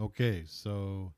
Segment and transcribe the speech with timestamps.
[0.00, 1.12] Okay, so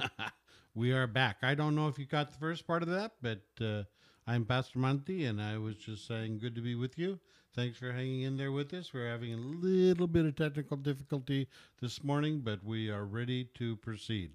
[0.74, 1.36] we are back.
[1.42, 3.84] I don't know if you got the first part of that, but uh,
[4.26, 7.20] I'm Pastor Monty, and I was just saying good to be with you.
[7.54, 8.92] Thanks for hanging in there with us.
[8.92, 11.46] We're having a little bit of technical difficulty
[11.80, 14.32] this morning, but we are ready to proceed.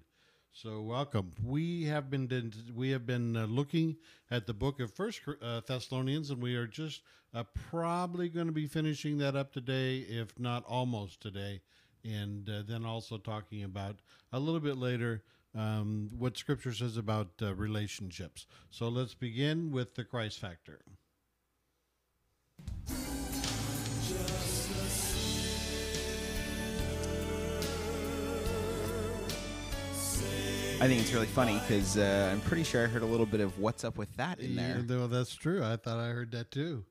[0.50, 1.32] So, welcome.
[1.44, 3.96] We have been we have been uh, looking
[4.30, 7.02] at the book of First uh, Thessalonians, and we are just
[7.34, 11.60] uh, probably going to be finishing that up today, if not almost today
[12.04, 13.96] and uh, then also talking about
[14.32, 15.22] a little bit later
[15.56, 18.46] um, what Scripture says about uh, relationships.
[18.70, 20.80] So let's begin with the Christ factor.
[30.80, 33.40] I think it's really funny because uh, I'm pretty sure I heard a little bit
[33.40, 34.84] of "What's up with that" in there.
[34.86, 35.64] Yeah, well, that's true.
[35.64, 36.84] I thought I heard that too,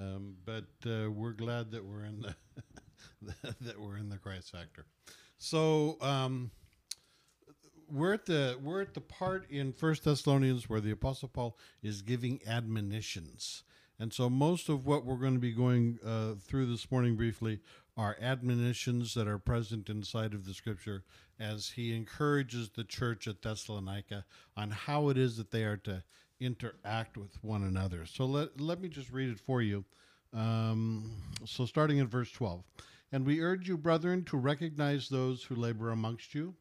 [0.00, 2.34] um, but uh, we're glad that we're in the
[3.60, 4.86] that we're in the Christ factor.
[5.38, 6.50] So um,
[7.90, 12.02] we're at the we're at the part in First Thessalonians where the Apostle Paul is
[12.02, 13.62] giving admonitions,
[13.98, 17.60] and so most of what we're going to be going uh, through this morning briefly
[17.96, 21.02] are admonitions that are present inside of the Scripture
[21.40, 24.24] as he encourages the church at Thessalonica
[24.56, 26.02] on how it is that they are to
[26.40, 28.06] interact with one another.
[28.06, 29.84] So let let me just read it for you.
[30.34, 31.12] Um,
[31.44, 32.64] so starting in verse twelve.
[33.12, 36.54] And we urge you, brethren, to recognize those who labor amongst you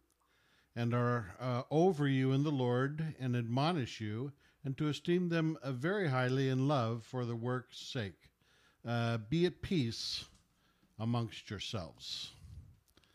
[0.75, 4.31] and are uh, over you in the Lord and admonish you,
[4.63, 8.29] and to esteem them uh, very highly in love for the work's sake.
[8.85, 10.25] Uh, be at peace
[10.99, 12.31] amongst yourselves.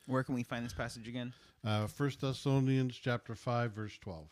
[0.06, 1.32] Where can we find this passage again?
[1.64, 4.28] Uh, First Thessalonians chapter five, verse twelve.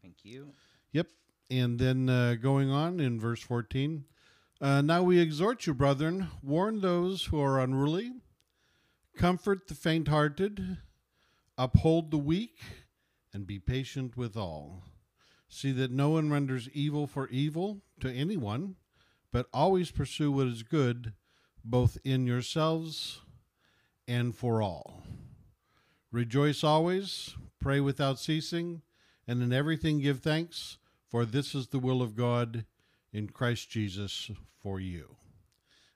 [0.00, 0.52] Thank you.
[0.92, 1.08] Yep,
[1.50, 4.04] and then uh, going on in verse fourteen.
[4.60, 8.10] Uh, now we exhort you, brethren, warn those who are unruly,
[9.16, 10.78] comfort the faint hearted,
[11.56, 12.58] uphold the weak,
[13.32, 14.82] and be patient with all.
[15.48, 18.74] See that no one renders evil for evil to anyone,
[19.32, 21.12] but always pursue what is good,
[21.64, 23.20] both in yourselves
[24.08, 25.04] and for all.
[26.10, 28.82] Rejoice always, pray without ceasing,
[29.24, 32.64] and in everything give thanks, for this is the will of God
[33.12, 34.30] in Christ Jesus
[34.60, 35.16] for you.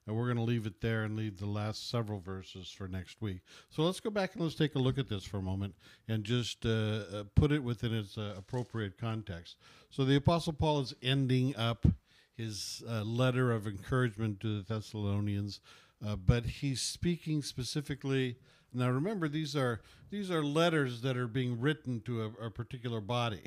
[0.07, 3.23] And we're going to leave it there and leave the last several verses for next
[3.23, 3.41] week.
[3.71, 5.75] So let's go back and let's take a look at this for a moment
[6.09, 9.57] and just uh, uh, put it within its uh, appropriate context.
[9.91, 11.87] So the Apostle Paul is ending up
[12.35, 15.61] his uh, letter of encouragement to the Thessalonians,
[16.05, 18.37] uh, but he's speaking specifically.
[18.75, 23.01] Now remember, these are these are letters that are being written to a, a particular
[23.01, 23.43] body.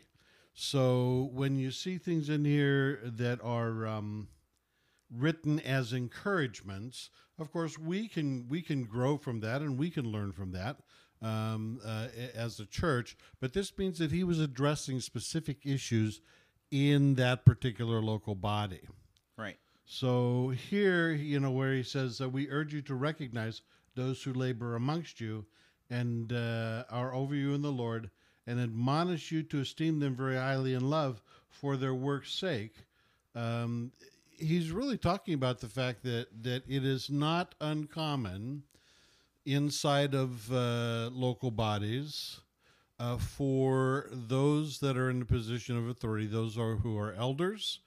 [0.57, 4.29] So when you see things in here that are um,
[5.13, 10.05] written as encouragements, of course we can we can grow from that and we can
[10.05, 10.77] learn from that
[11.21, 13.17] um, uh, as a church.
[13.41, 16.21] But this means that he was addressing specific issues
[16.71, 18.87] in that particular local body.
[19.37, 19.57] Right.
[19.83, 23.61] So here, you know, where he says, uh, "We urge you to recognize
[23.93, 25.45] those who labor amongst you
[25.89, 28.09] and uh, are over you in the Lord."
[28.47, 32.75] And admonish you to esteem them very highly in love for their work's sake.
[33.33, 33.91] Um,
[34.37, 38.63] he's really talking about the fact that that it is not uncommon
[39.45, 42.41] inside of uh, local bodies
[42.99, 47.79] uh, for those that are in a position of authority, those are who are elders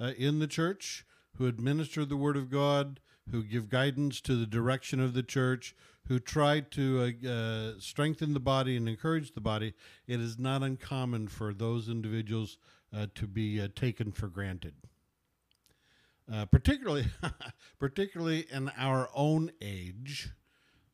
[0.00, 1.04] uh, in the church,
[1.38, 3.00] who administer the word of God,
[3.30, 5.74] who give guidance to the direction of the church,
[6.08, 9.74] who try to uh, uh, strengthen the body and encourage the body,
[10.06, 12.58] it is not uncommon for those individuals
[12.96, 14.74] uh, to be uh, taken for granted.
[16.32, 17.06] Uh, particularly,
[17.78, 20.30] particularly in our own age,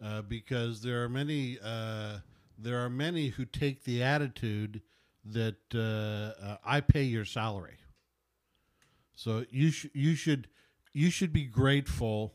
[0.02, 1.58] uh, because there are many
[2.58, 4.82] there are many who take the attitude
[5.24, 5.56] that
[6.64, 7.78] I pay your salary.
[9.14, 10.48] So you sh- you should
[10.92, 12.34] you should be grateful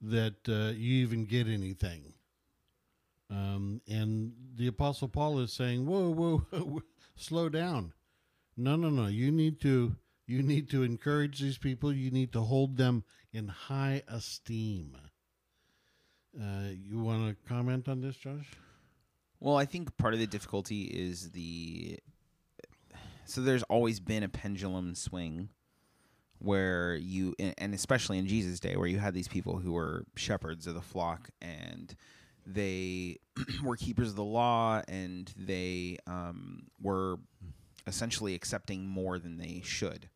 [0.00, 2.14] that uh, you even get anything.
[3.30, 6.10] Um, and the Apostle Paul is saying, "Whoa,
[6.50, 6.82] whoa,
[7.16, 7.94] slow down!
[8.56, 9.06] No, no, no.
[9.06, 9.96] You need to
[10.26, 11.92] you need to encourage these people.
[11.92, 14.96] You need to hold them in high esteem."
[16.38, 18.50] Uh, you want to comment on this, Josh?
[19.38, 21.98] Well, I think part of the difficulty is the
[23.24, 25.48] so there's always been a pendulum swing
[26.42, 30.66] where you and especially in Jesus' day, where you had these people who were shepherds
[30.66, 31.94] of the flock and
[32.46, 33.18] they
[33.64, 37.16] were keepers of the law and they um, were
[37.86, 40.08] essentially accepting more than they should.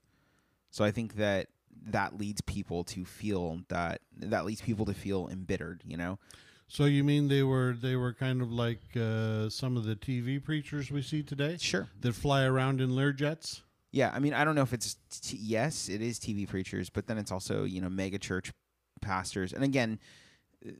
[0.71, 1.49] So I think that
[1.89, 6.19] that leads people to feel that that leads people to feel embittered, you know.
[6.69, 10.43] So you mean they were they were kind of like uh, some of the TV
[10.43, 11.89] preachers we see today Sure.
[12.01, 13.61] that fly around in Learjets?
[13.93, 17.07] Yeah, I mean, I don't know if it's t- yes, it is TV preachers, but
[17.07, 18.53] then it's also you know mega church
[19.01, 19.99] pastors, and again,
[20.67, 20.71] uh,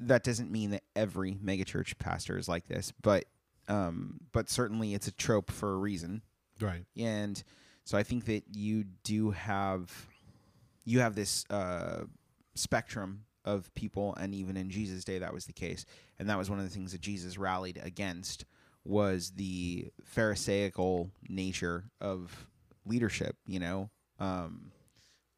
[0.00, 3.24] that doesn't mean that every mega church pastor is like this, but
[3.68, 6.22] um, but certainly it's a trope for a reason,
[6.60, 6.84] Right.
[6.96, 7.42] and
[7.84, 9.90] so I think that you do have
[10.84, 12.04] you have this uh,
[12.54, 15.84] spectrum of people, and even in Jesus' day, that was the case,
[16.18, 18.44] and that was one of the things that Jesus rallied against
[18.84, 22.46] was the pharisaical nature of
[22.86, 23.36] leadership.
[23.46, 24.72] You know, um,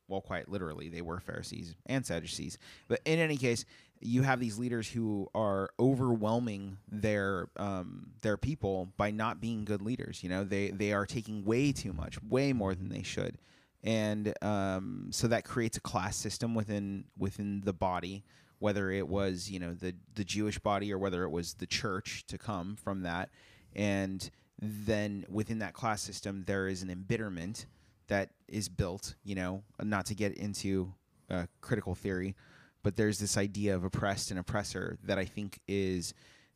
[0.08, 2.58] well, quite literally, they were Pharisees and Sadducees.
[2.88, 3.64] But in any case,
[4.00, 9.82] you have these leaders who are overwhelming their um, their people by not being good
[9.82, 10.22] leaders.
[10.22, 13.38] You know, they they are taking way too much, way more than they should,
[13.82, 18.24] and um, so that creates a class system within within the body.
[18.58, 22.24] Whether it was you know the the Jewish body or whether it was the church
[22.28, 23.30] to come from that,
[23.74, 24.28] and
[24.60, 27.66] then within that class system there is an embitterment
[28.08, 29.14] that is built.
[29.24, 30.92] You know, not to get into
[31.30, 32.34] uh, critical theory,
[32.82, 36.14] but there's this idea of oppressed and oppressor that I think is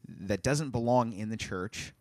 [0.08, 1.92] that doesn't belong in the church,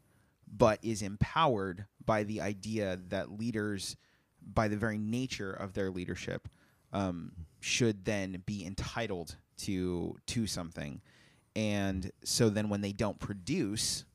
[0.47, 3.97] but is empowered by the idea that leaders,
[4.41, 6.47] by the very nature of their leadership,
[6.93, 11.01] um, should then be entitled to to something,
[11.55, 14.05] and so then when they don't produce.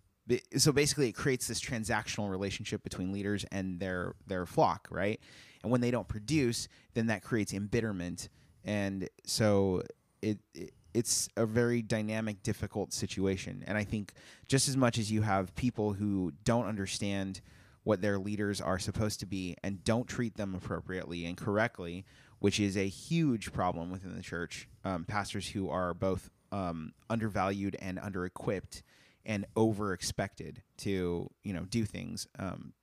[0.57, 5.21] So basically, it creates this transactional relationship between leaders and their their flock, right?
[5.63, 8.31] And when they don't produce, then that creates embitterment,
[8.65, 9.83] and so
[10.23, 13.65] it, it it's a very dynamic, difficult situation.
[13.67, 14.13] And I think
[14.47, 17.41] just as much as you have people who don't understand
[17.83, 22.07] what their leaders are supposed to be and don't treat them appropriately and correctly,
[22.45, 27.75] which is a huge problem within the church, um, pastors who are both um, undervalued
[27.81, 28.83] and under-equipped
[29.25, 32.75] and over-expected to you know do things, um,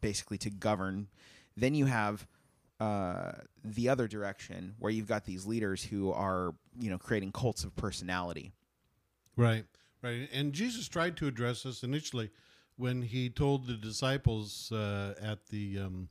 [0.00, 1.06] basically to govern.
[1.56, 2.26] Then you have
[2.80, 3.30] uh,
[3.64, 7.76] the other direction where you've got these leaders who are you know creating cults of
[7.76, 8.54] personality.
[9.36, 9.66] Right,
[10.02, 10.28] right.
[10.32, 12.30] And Jesus tried to address this initially
[12.74, 16.08] when he told the disciples uh, at the, um,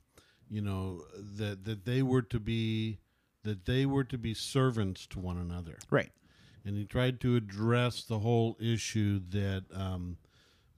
[0.49, 1.03] you know,
[1.37, 2.99] that that they were to be
[3.43, 6.11] that they were to be servants to one another, Right.
[6.65, 10.17] and he tried to address the whole issue that um,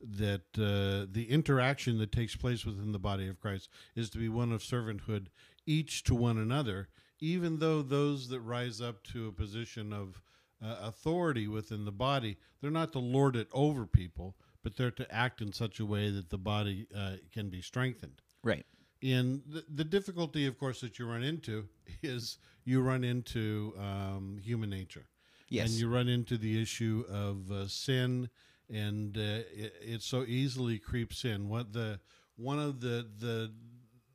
[0.02, 4.30] that uh, the interaction that takes place within the body of Christ is to be
[4.30, 5.28] one of servanthood,
[5.66, 10.22] each to one another, even though those that rise up to a position of
[10.64, 15.12] uh, authority within the body, they're not to lord it over people, but they're to
[15.14, 18.22] act in such a way that the body uh, can be strengthened.
[18.44, 18.66] Right.
[19.04, 21.68] And the, the difficulty, of course, that you run into
[22.04, 25.06] is you run into um, human nature.
[25.50, 25.70] Yes.
[25.70, 28.30] And you run into the issue of uh, sin,
[28.70, 31.48] and uh, it, it so easily creeps in.
[31.48, 32.02] What the
[32.36, 33.54] one of the the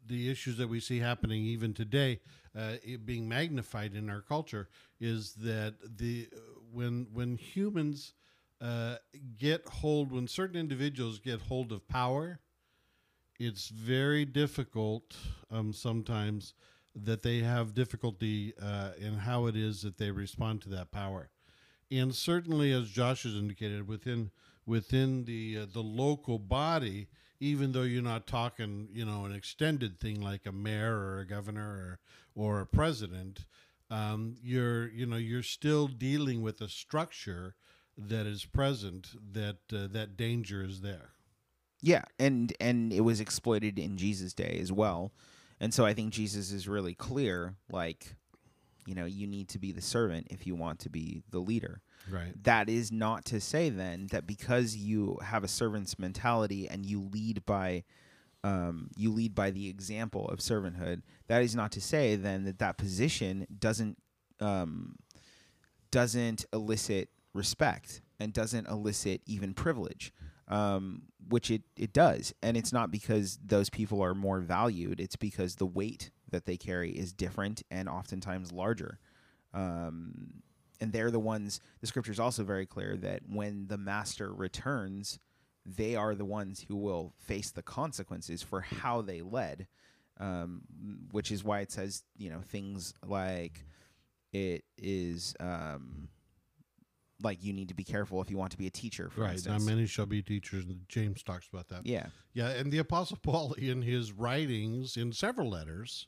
[0.06, 2.20] the issues that we see happening even today,
[2.54, 4.68] uh, it being magnified in our culture,
[5.00, 6.28] is that the
[6.70, 8.12] when when humans
[8.60, 8.96] uh,
[9.38, 12.40] get hold, when certain individuals get hold of power,
[13.38, 15.16] it's very difficult
[15.50, 16.54] um, sometimes
[16.94, 21.30] that they have difficulty uh, in how it is that they respond to that power.
[21.90, 24.30] And certainly, as Josh has indicated, within
[24.66, 27.08] within the uh, the local body,
[27.40, 31.26] even though you're not talking, you know, an extended thing like a mayor or a
[31.26, 31.98] governor or
[32.34, 33.46] or a president,
[33.90, 37.54] um, you're you know you're still dealing with a structure
[37.96, 41.11] that is present that uh, that danger is there.
[41.82, 45.12] Yeah, and and it was exploited in Jesus' day as well.
[45.60, 48.16] And so I think Jesus is really clear like
[48.86, 51.80] you know, you need to be the servant if you want to be the leader.
[52.10, 52.32] Right.
[52.42, 57.00] That is not to say then that because you have a servant's mentality and you
[57.00, 57.84] lead by
[58.44, 61.02] um, you lead by the example of servanthood.
[61.28, 63.98] That is not to say then that that position doesn't
[64.40, 64.96] um,
[65.92, 70.12] doesn't elicit respect and doesn't elicit even privilege,
[70.48, 72.34] um, which it it does.
[72.42, 75.00] And it's not because those people are more valued.
[75.00, 78.98] It's because the weight that they carry is different and oftentimes larger.
[79.54, 80.42] Um,
[80.80, 81.60] and they're the ones.
[81.80, 85.18] The scripture is also very clear that when the master returns,
[85.64, 89.68] they are the ones who will face the consequences for how they led.
[90.18, 90.62] Um,
[91.10, 93.64] which is why it says, you know, things like
[94.32, 96.08] it is um,
[97.22, 99.44] like you need to be careful if you want to be a teacher, for Right.
[99.46, 100.64] Not many shall be teachers.
[100.88, 101.86] James talks about that.
[101.86, 106.06] yeah, Yeah, and the Apostle Paul, in his writings, in several letters,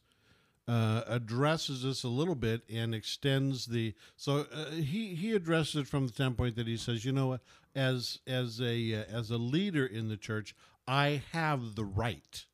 [0.66, 3.94] uh, addresses this a little bit and extends the.
[4.16, 7.40] So uh, he he addresses it from the standpoint that he says, you know what,
[7.74, 10.54] as as a uh, as a leader in the church,
[10.88, 12.46] I have the right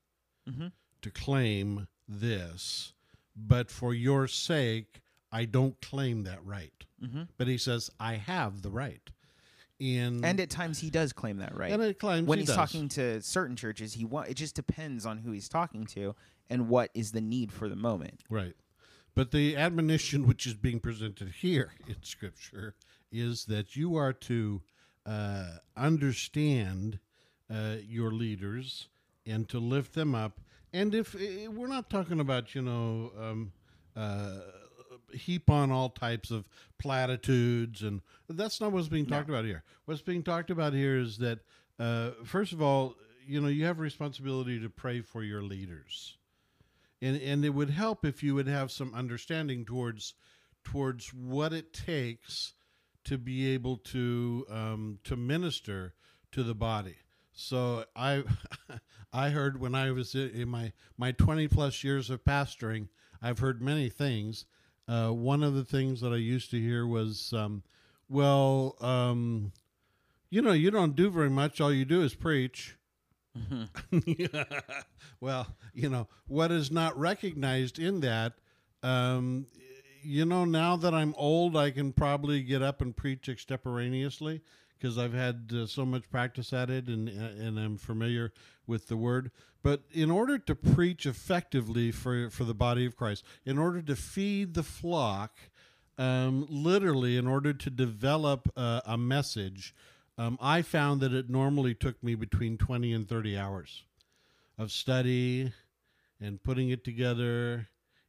[0.49, 0.69] Mm-hmm.
[1.03, 2.95] to claim this,
[3.37, 5.01] but for your sake,
[5.31, 6.73] I don't claim that right.
[7.03, 7.23] Mm-hmm.
[7.39, 9.01] But he says, I have the right.
[9.81, 11.73] And And at times he does claim that right.
[11.73, 12.57] and it claims when he he's does.
[12.57, 16.15] talking to certain churches, he wa- it just depends on who he's talking to
[16.51, 18.23] and what is the need for the moment.
[18.29, 18.55] Right.
[19.15, 22.75] But the admonition which is being presented here in Scripture
[23.11, 24.61] is that you are to
[25.07, 26.99] uh, understand
[27.51, 28.89] uh, your leaders
[29.27, 30.41] and to lift them up.
[30.73, 33.53] And if eh, we're not talking about, you know, um,
[33.97, 34.41] uh,
[35.15, 36.49] heap on all types of
[36.79, 39.63] platitudes, and that's not what's being talked about here.
[39.85, 41.41] What's being talked about here is that,
[41.79, 42.95] uh, first of all,
[43.27, 46.17] you know, you have a responsibility to pray for your leaders
[47.03, 50.15] and and it would help if you would have some understanding towards
[50.65, 52.55] towards what it takes
[53.05, 55.95] to be able to um, to minister
[56.33, 56.97] to the body.
[57.33, 58.25] So I
[59.13, 62.89] I heard when I was in my my twenty plus years of pastoring,
[63.23, 64.45] I've heard many things.
[64.91, 67.63] Uh, one of the things that I used to hear was, um,
[68.09, 69.53] well, um,
[70.31, 71.61] you know, you don't do very much.
[71.61, 72.77] All you do is preach.
[75.21, 78.33] well, you know, what is not recognized in that,
[78.83, 79.47] um,
[80.03, 84.41] you know, now that I'm old, I can probably get up and preach extemporaneously
[84.77, 88.33] because I've had uh, so much practice at it and, and I'm familiar
[88.67, 89.31] with the word.
[89.63, 93.95] But in order to preach effectively for, for the body of Christ, in order to
[93.95, 95.37] feed the flock,
[95.99, 99.75] um, literally, in order to develop uh, a message,
[100.17, 103.85] um, I found that it normally took me between 20 and 30 hours
[104.57, 105.53] of study
[106.21, 107.69] and putting it together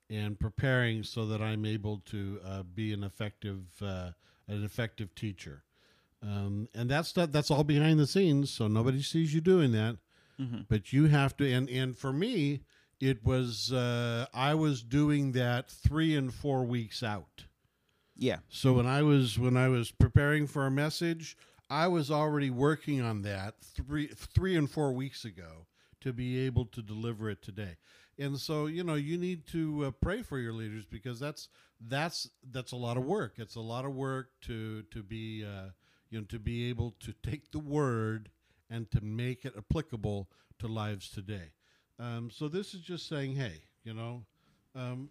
[0.09, 4.11] and preparing so that I'm able to uh, be an effective uh,
[4.47, 5.63] an effective teacher.
[6.21, 9.97] Um, and that's that, that's all behind the scenes, so nobody sees you doing that.
[10.41, 10.61] Mm-hmm.
[10.67, 12.61] But you have to, and and for me,
[12.99, 17.45] it was uh, I was doing that three and four weeks out.
[18.15, 18.37] Yeah.
[18.49, 21.37] So when I was when I was preparing for a message,
[21.69, 25.65] I was already working on that three three and four weeks ago
[26.01, 27.77] to be able to deliver it today.
[28.17, 32.29] And so you know you need to uh, pray for your leaders because that's that's
[32.51, 33.33] that's a lot of work.
[33.37, 35.69] It's a lot of work to to be uh,
[36.09, 38.29] you know to be able to take the word
[38.71, 40.27] and to make it applicable
[40.59, 41.51] to lives today.
[41.99, 44.23] Um, so this is just saying, hey, you know,
[44.75, 45.09] um,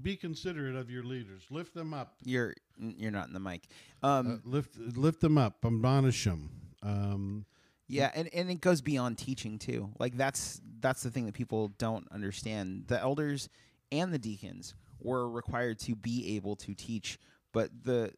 [0.00, 3.64] be considerate of your leaders, lift them up, You're you're not in the mic.
[4.02, 6.48] Um, uh, lift lift them up, admonish them.
[6.82, 7.44] Um,
[7.88, 9.90] Yeah, and, and it goes beyond teaching too.
[9.98, 12.84] Like that's that's the thing that people don't understand.
[12.86, 13.48] The elders
[13.90, 17.18] and the deacons were required to be able to teach,
[17.52, 18.12] but the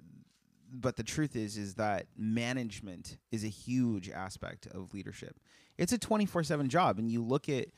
[0.73, 5.39] but the truth is is that management is a huge aspect of leadership.
[5.79, 7.69] It's a 24/7 job and you look at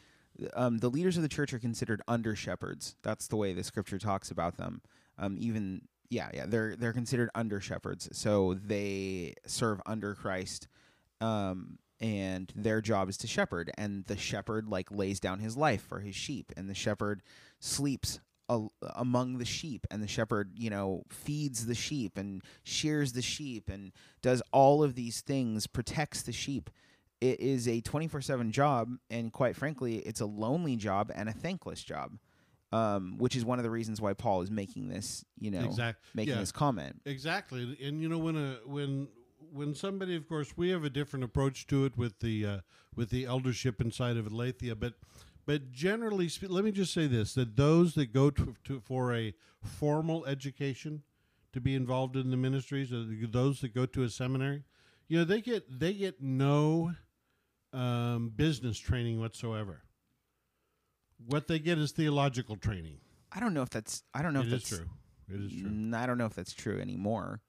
[0.54, 2.96] um, the leaders of the church are considered under shepherds.
[3.02, 4.82] That's the way the scripture talks about them.
[5.18, 8.08] Um, even yeah, yeah, they're they're considered under shepherds.
[8.12, 10.68] So they serve under Christ
[11.20, 15.82] um, and their job is to shepherd and the shepherd like lays down his life
[15.82, 17.22] for his sheep and the shepherd
[17.60, 23.12] sleeps a- among the sheep and the shepherd you know feeds the sheep and shears
[23.12, 26.70] the sheep and does all of these things protects the sheep.
[27.20, 31.82] It is a 24/7 job and quite frankly it's a lonely job and a thankless
[31.82, 32.18] job
[32.72, 36.04] um, which is one of the reasons why Paul is making this you know exact,
[36.14, 37.00] making yeah, this comment.
[37.04, 37.78] Exactly.
[37.82, 39.08] And you know when a when
[39.52, 42.58] when somebody, of course, we have a different approach to it with the uh,
[42.96, 44.94] with the eldership inside of Aletheia, but
[45.46, 49.14] but generally, spe- let me just say this: that those that go to, to for
[49.14, 51.02] a formal education
[51.52, 54.64] to be involved in the ministries, or those that go to a seminary,
[55.08, 56.92] you know, they get they get no
[57.72, 59.82] um, business training whatsoever.
[61.26, 62.98] What they get is theological training.
[63.32, 64.86] I don't know if that's I don't know It if that's true.
[65.32, 65.70] It is true.
[65.70, 67.40] Mm, I don't know if that's true anymore.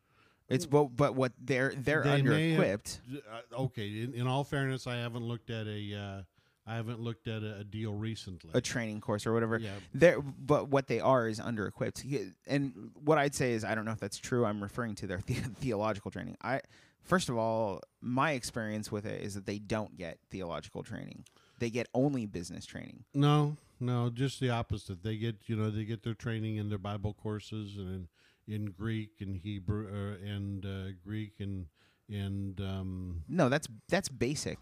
[0.47, 3.01] It's but but what they're they're They under have- equipped.
[3.11, 6.21] Uh, okay, in, in all fairness, I haven't looked at a uh,
[6.67, 8.49] I haven't looked at a, a deal recently.
[8.53, 9.57] A training course or whatever.
[9.59, 12.03] yeah, They're, but what they are is under equipped.
[12.47, 14.45] And what I'd say is, I don't know if that's true.
[14.45, 16.37] I'm referring to their the- theological training.
[16.41, 16.61] I,
[17.03, 21.25] first of all, my experience with it is that they don't get theological training.
[21.59, 23.05] They get only business training.
[23.13, 25.03] no, no, just the opposite.
[25.03, 28.07] They get you know they get their training in their Bible courses and
[28.47, 31.65] in, in Greek and Hebrew uh, and uh, Greek and
[32.09, 34.59] and um, No, that's that's basic.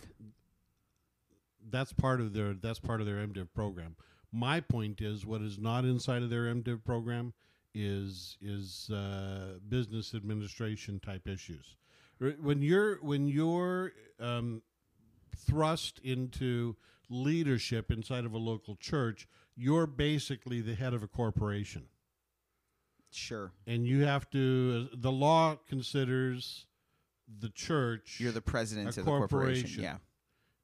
[1.70, 3.96] That's part of their that's part of their MDiv program.
[4.32, 7.34] My point is, what is not inside of their MDiv program
[7.76, 11.76] is is uh, business administration type issues.
[12.20, 14.62] When you're when you're um,
[15.36, 16.76] thrust into
[17.10, 21.84] leadership inside of a local church, you're basically the head of a corporation
[23.12, 23.52] Sure.
[23.68, 26.66] and you have to the law considers
[27.40, 29.64] the church You're the president of the corporation.
[29.64, 29.84] corporation.
[29.84, 29.98] Yeah.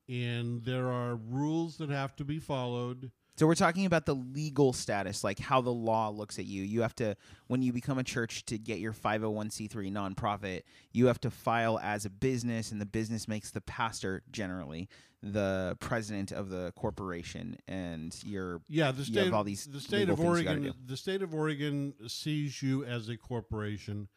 [0.10, 3.12] And there are rules that have to be followed.
[3.38, 6.64] So we're talking about the legal status, like how the law looks at you.
[6.64, 7.16] You have to,
[7.48, 12.04] when you become a church to get your 501c3 nonprofit, you have to file as
[12.04, 14.90] a business, and the business makes the pastor generally
[15.22, 19.80] the president of the corporation, and you're yeah the You state have all these the
[19.80, 24.08] state of things you gotta Oregon the state of Oregon sees you as a corporation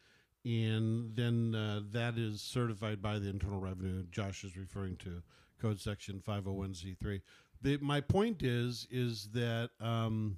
[0.45, 5.21] and then uh, that is certified by the Internal Revenue Josh is referring to
[5.63, 7.21] code section 501c3
[7.61, 10.37] the, my point is is that um,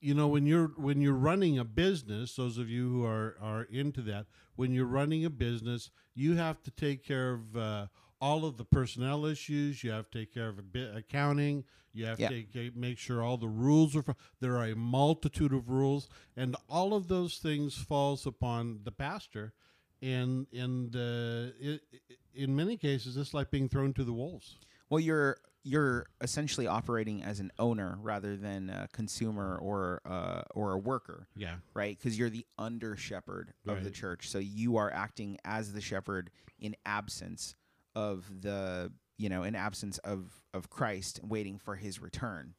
[0.00, 3.62] you know when you're when you're running a business those of you who are are
[3.70, 7.86] into that when you're running a business you have to take care of uh,
[8.20, 9.82] all of the personnel issues.
[9.82, 10.60] You have to take care of
[10.94, 11.64] accounting.
[11.92, 12.28] You have Yeah.
[12.28, 14.04] to take, make sure all the rules are
[14.40, 19.54] there are a multitude of rules and all of those things falls upon the pastor
[20.00, 24.56] and and uh, it, it- in many cases it's like being thrown to the wolves
[24.92, 30.72] well, you're you're essentially operating as an owner rather than a consumer or uh, or
[30.72, 31.28] a worker.
[31.34, 31.96] yeah right?
[31.96, 36.30] Because you're the under shepherd of the church, so you are acting as the shepherd
[36.58, 37.54] in absence
[37.94, 42.52] of the you know in absence of of Christ, waiting for His return.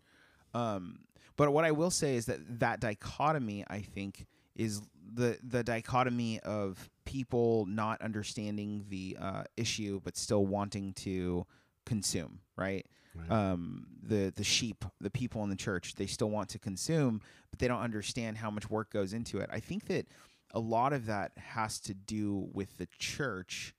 [0.55, 1.01] Um,
[1.37, 4.25] but what I will say is that that dichotomy, I think,
[4.55, 4.81] is
[5.13, 11.45] the the dichotomy of people not understanding the uh, issue but still wanting to
[11.85, 12.85] consume, right?
[13.15, 13.31] Right.
[13.31, 17.59] Um, the the sheep, the people in the church, they still want to consume, but
[17.59, 19.49] they don't understand how much work goes into it.
[19.51, 20.07] I think that
[20.51, 23.75] a lot of that has to do with the church,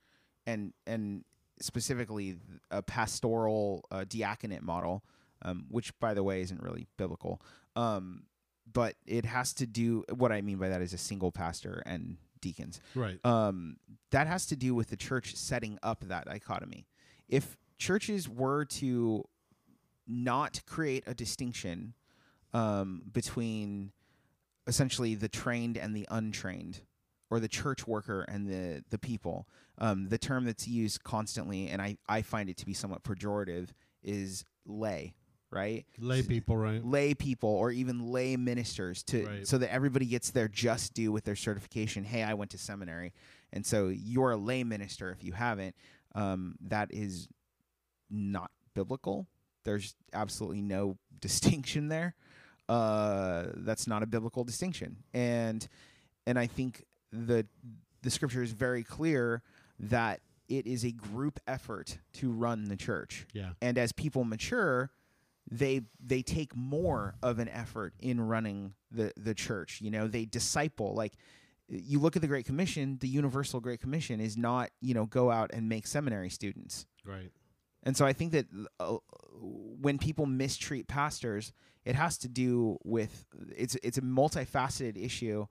[0.46, 1.24] and and
[1.60, 2.36] specifically
[2.70, 5.04] a pastoral uh, diaconate model,
[5.42, 7.40] um, which by the way isn't really biblical.
[7.74, 8.24] Um,
[8.72, 10.04] but it has to do.
[10.14, 13.76] What I mean by that is a single pastor and deacons right um,
[14.10, 16.86] that has to do with the church setting up that dichotomy.
[17.28, 19.24] If churches were to
[20.06, 21.94] not create a distinction
[22.52, 23.92] um, between
[24.66, 26.80] essentially the trained and the untrained,
[27.30, 31.82] or the church worker and the the people, um, the term that's used constantly, and
[31.82, 33.70] I I find it to be somewhat pejorative,
[34.02, 35.14] is lay.
[35.54, 39.46] Right, lay people right lay people or even lay ministers to Right.
[39.46, 42.04] so that everybody gets their just due with their certification.
[42.04, 43.12] Hey, I went to seminary,
[43.52, 45.76] and so you're a lay minister if you haven't.
[46.14, 47.28] Um, that is
[48.10, 49.26] not biblical.
[49.64, 52.14] There's absolutely no distinction there.
[52.68, 55.66] Uh, that's not a biblical distinction, and
[56.26, 57.46] and I think the
[58.02, 59.42] the scripture is very clear
[59.78, 64.90] that it is a group effort to run the church yeah and as people mature
[65.50, 70.24] they they take more of an effort in running the the church you know they
[70.24, 71.14] disciple like
[71.68, 75.30] you look at the great commission the universal great commission is not you know go
[75.30, 76.86] out and make seminary students.
[77.04, 77.30] Right.
[77.82, 78.46] And so i think that
[78.80, 78.96] uh,
[79.40, 81.52] when people mistreat pastors
[81.84, 83.26] it has to do with
[83.56, 85.46] it's it's a multifaceted issue.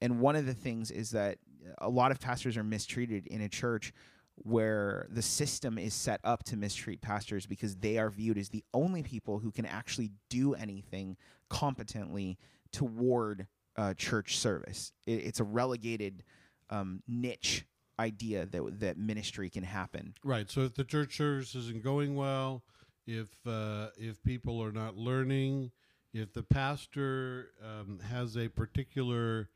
[0.00, 1.38] And one of the things is that
[1.78, 3.92] a lot of pastors are mistreated in a church
[4.36, 8.64] where the system is set up to mistreat pastors because they are viewed as the
[8.74, 11.16] only people who can actually do anything
[11.48, 12.38] competently
[12.72, 13.46] toward
[13.76, 14.92] uh, church service.
[15.06, 16.22] It, it's a relegated
[16.70, 17.64] um, niche
[17.98, 20.14] idea that that ministry can happen.
[20.22, 20.50] Right.
[20.50, 22.62] So if the church service isn't going well,
[23.06, 25.70] if uh, if people are not learning,
[26.12, 29.48] if the pastor um, has a particular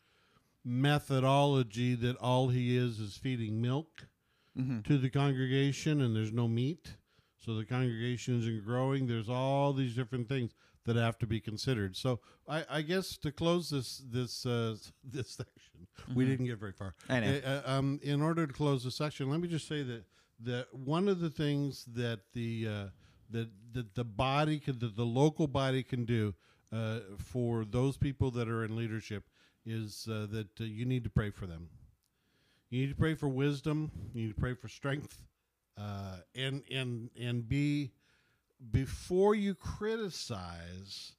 [0.64, 4.06] methodology that all he is is feeding milk
[4.58, 4.80] Mm-hmm.
[4.80, 6.96] to the congregation and there's no meat,
[7.38, 9.06] so the congregation isn't growing.
[9.06, 10.52] There's all these different things
[10.86, 11.96] that have to be considered.
[11.96, 16.72] So I, I guess to close this this uh, this section, we didn't get very
[16.72, 16.94] far.
[17.08, 17.40] I know.
[17.44, 20.04] Uh, uh, um, in order to close the section, let me just say that
[20.42, 22.86] that one of the things that the uh,
[23.30, 26.34] that that the body can, that the local body can do
[26.72, 29.24] uh, for those people that are in leadership
[29.66, 31.68] is uh, that uh, you need to pray for them.
[32.70, 33.90] You need to pray for wisdom.
[34.14, 35.22] You need to pray for strength,
[35.76, 37.90] uh, and and and be
[38.70, 41.12] before you criticize.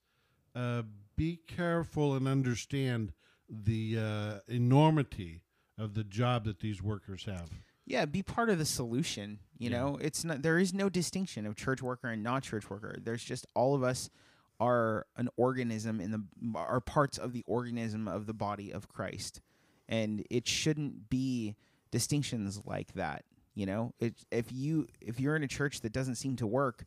[0.56, 0.84] Uh,
[1.16, 3.14] be careful and understand
[3.50, 5.42] the uh, enormity
[5.78, 7.50] of the job that these workers have.
[7.86, 9.40] Yeah, be part of the solution.
[9.58, 9.80] You Yeah.
[9.80, 12.96] know, it's not there is no distinction of church worker and not church worker.
[13.02, 14.10] There's just all of us
[14.60, 16.24] are an organism in the
[16.56, 19.42] are parts of the organism of the body of Christ,
[19.92, 21.56] and it shouldn't be
[21.92, 23.26] distinctions like that.
[23.54, 26.86] You know, it, if you if you're in a church that doesn't seem to work,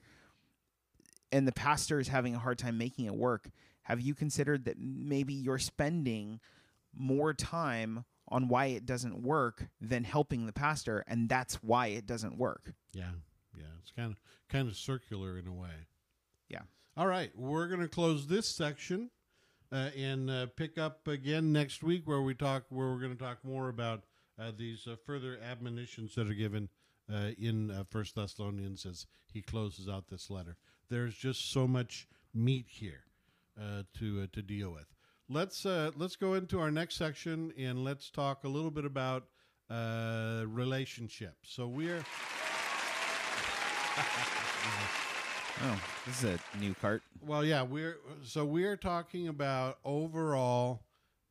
[1.30, 3.50] and the pastor is having a hard time making it work,
[3.82, 6.40] have you considered that maybe you're spending
[6.96, 12.06] more time on why it doesn't work than helping the pastor, and that's why it
[12.06, 12.72] doesn't work?
[12.94, 13.10] Yeah,
[13.54, 15.86] yeah, it's kind of kind of circular in a way.
[16.48, 16.62] Yeah.
[16.96, 19.10] All right, we're going to close this section
[19.74, 23.22] uh, and uh, pick up again next week, where we talk, where we're going to
[23.22, 24.04] talk more about
[24.38, 26.68] uh, these uh, further admonitions that are given
[27.12, 30.56] uh, in First Thessalonians as he closes out this letter.
[30.90, 33.02] There's just so much meat here
[33.98, 34.86] to to deal with.
[35.28, 39.24] Let's let's go into our next section and let's talk a little bit about
[39.68, 41.48] relationships.
[41.50, 42.04] So we're
[45.62, 47.02] Oh, this is a new cart.
[47.20, 50.82] Well, yeah, we're so we're talking about overall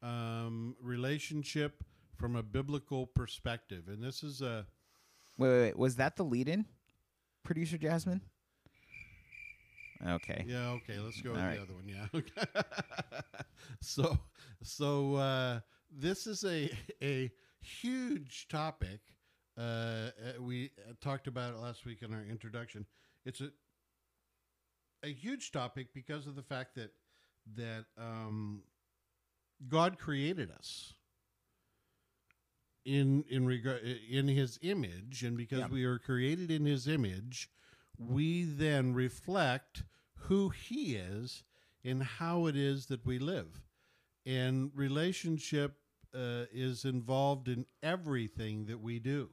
[0.02, 1.84] um, relationship
[2.18, 4.66] from a biblical perspective, and this is a
[5.38, 5.78] Wait, wait, wait.
[5.78, 6.66] Was that the lead in?
[7.44, 8.22] Producer Jasmine?
[10.06, 10.44] Okay.
[10.48, 10.70] yeah.
[10.72, 11.60] Okay, let's go with All the right.
[11.60, 11.88] other one.
[11.88, 12.08] Yeah.
[12.14, 13.22] Okay.
[13.82, 14.18] so
[14.62, 15.60] so uh,
[15.92, 16.70] this is a
[17.02, 17.32] a
[17.62, 19.00] huge topic.
[19.58, 22.86] Uh, uh, we uh, talked about it last week in our introduction.
[23.26, 23.50] It's a
[25.04, 26.92] a huge topic because of the fact that
[27.56, 28.64] that um,
[29.68, 30.94] God created us
[32.86, 35.68] in in regard in His image, and because Yeah.
[35.68, 37.50] we are created in His image,
[37.98, 39.84] we then reflect
[40.16, 41.44] who He is
[41.84, 43.62] and how it is that we live.
[44.26, 45.78] And relationship
[46.14, 49.30] uh, is involved in everything that we do.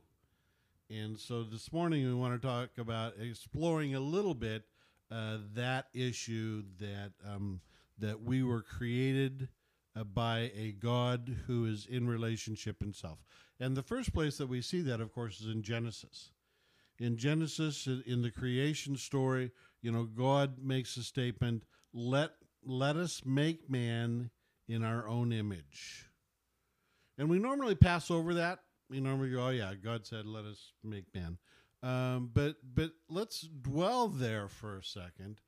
[0.88, 4.64] And so this morning we want to talk about exploring a little bit
[5.10, 7.60] uh, that issue that um,
[7.98, 9.48] that we were created
[9.96, 13.18] uh, by a God who is in relationship Himself.
[13.58, 16.30] And the first place that we see that, of course, is in Genesis.
[16.98, 19.50] In Genesis, in the creation story,
[19.82, 22.32] you know, God makes a statement: "Let
[22.64, 24.30] let us make man
[24.68, 26.06] in our own image."
[27.18, 28.60] And we normally pass over that.
[28.88, 31.38] We normally go, "Oh yeah, God said, let us make man."
[31.82, 35.40] Um, but but let's dwell there for a second,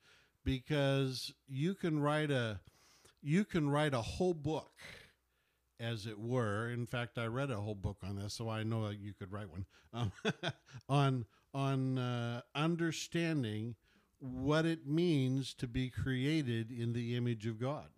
[0.43, 2.59] because you can write a
[3.21, 4.73] you can write a whole book,
[5.79, 6.69] as it were.
[6.69, 9.31] In fact, I read a whole book on this, so I know that you could
[9.31, 10.11] write one um,
[10.89, 13.75] on on uh, understanding
[14.19, 17.89] what it means to be created in the image of God.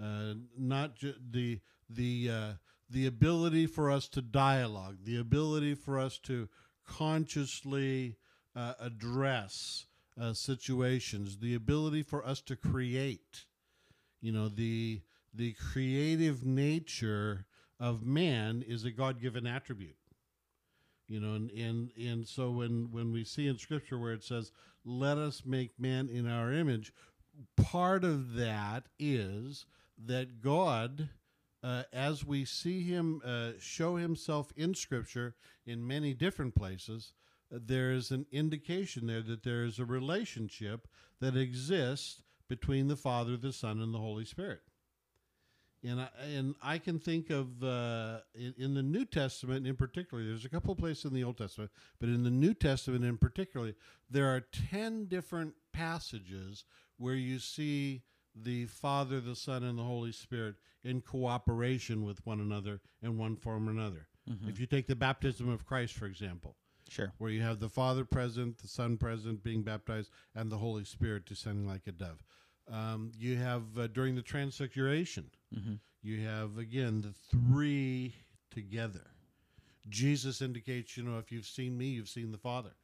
[0.00, 2.52] Uh, not ju- the the uh,
[2.90, 6.48] the ability for us to dialogue, the ability for us to
[6.86, 8.16] consciously
[8.54, 9.86] uh, address
[10.20, 13.44] uh, situations, the ability for us to create.
[14.20, 17.46] You know, the the creative nature
[17.80, 19.96] of man is a God given attribute.
[21.08, 24.52] You know, and, and and so when when we see in Scripture where it says,
[24.84, 26.92] "Let us make man in our image,"
[27.56, 29.66] part of that is
[30.06, 31.10] that God,
[31.64, 37.14] uh, as we see Him uh, show Himself in Scripture in many different places,
[37.52, 40.86] uh, there is an indication there that there is a relationship
[41.20, 44.60] that exists between the Father, the Son, and the Holy Spirit.
[45.82, 50.22] And I, and I can think of uh, in, in the New Testament in particular.
[50.22, 53.16] There's a couple of places in the Old Testament, but in the New Testament in
[53.16, 53.72] particular,
[54.10, 56.64] there are ten different passages
[56.98, 58.02] where you see
[58.34, 63.36] the Father, the Son, and the Holy Spirit in cooperation with one another in one
[63.36, 64.06] form or another.
[64.48, 66.56] If you take the baptism of Christ, for example,
[66.88, 67.12] Sure.
[67.18, 71.26] where you have the Father present, the Son present, being baptized, and the Holy Spirit
[71.26, 72.22] descending like a dove.
[72.70, 75.74] Um, you have uh, during the transfiguration, Mm-hmm.
[76.02, 78.14] you have again the three
[78.50, 79.10] together.
[79.88, 82.74] Jesus indicates, you know, if you've seen me, you've seen the Father.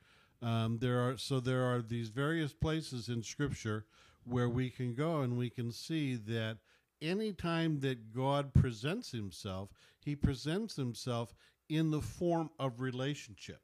[0.42, 3.84] Um, there are so there are these various places in Scripture
[4.24, 6.58] where we can go and we can see that
[7.00, 9.70] anytime that God presents Himself,
[10.04, 11.34] He presents Himself
[11.68, 13.60] in the form of relationship.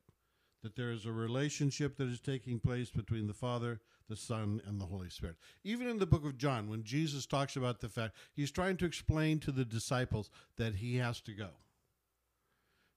[0.62, 4.81] That there is a relationship that is taking place between the Father, the Son, and
[4.81, 5.37] the Holy Spirit.
[5.64, 8.85] Even in the book of John, when Jesus talks about the fact, he's trying to
[8.85, 11.51] explain to the disciples that he has to go.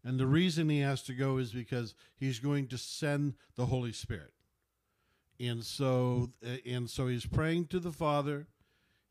[0.03, 3.91] And the reason he has to go is because he's going to send the Holy
[3.91, 4.31] Spirit.
[5.39, 8.47] And so uh, and so he's praying to the Father.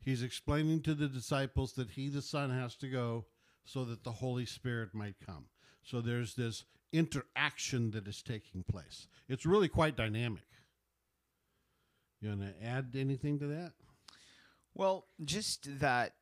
[0.03, 3.25] He's explaining to the disciples that he the Son has to go
[3.65, 5.45] so that the Holy Spirit might come.
[5.83, 9.07] So there's this interaction that is taking place.
[9.27, 10.43] It's really quite dynamic.
[12.21, 13.73] You want to add anything to that?
[14.73, 16.13] Well, just that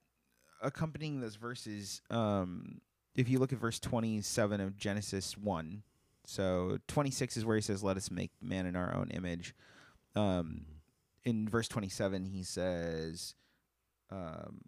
[0.62, 2.82] accompanying those verses, um,
[3.15, 5.84] if you look at verse 27 of Genesis 1,
[6.26, 9.56] so 26 is where he says, Let us make man in our own image.
[10.17, 10.65] Um,
[11.23, 13.36] in verse 27, he says,
[14.10, 14.62] um,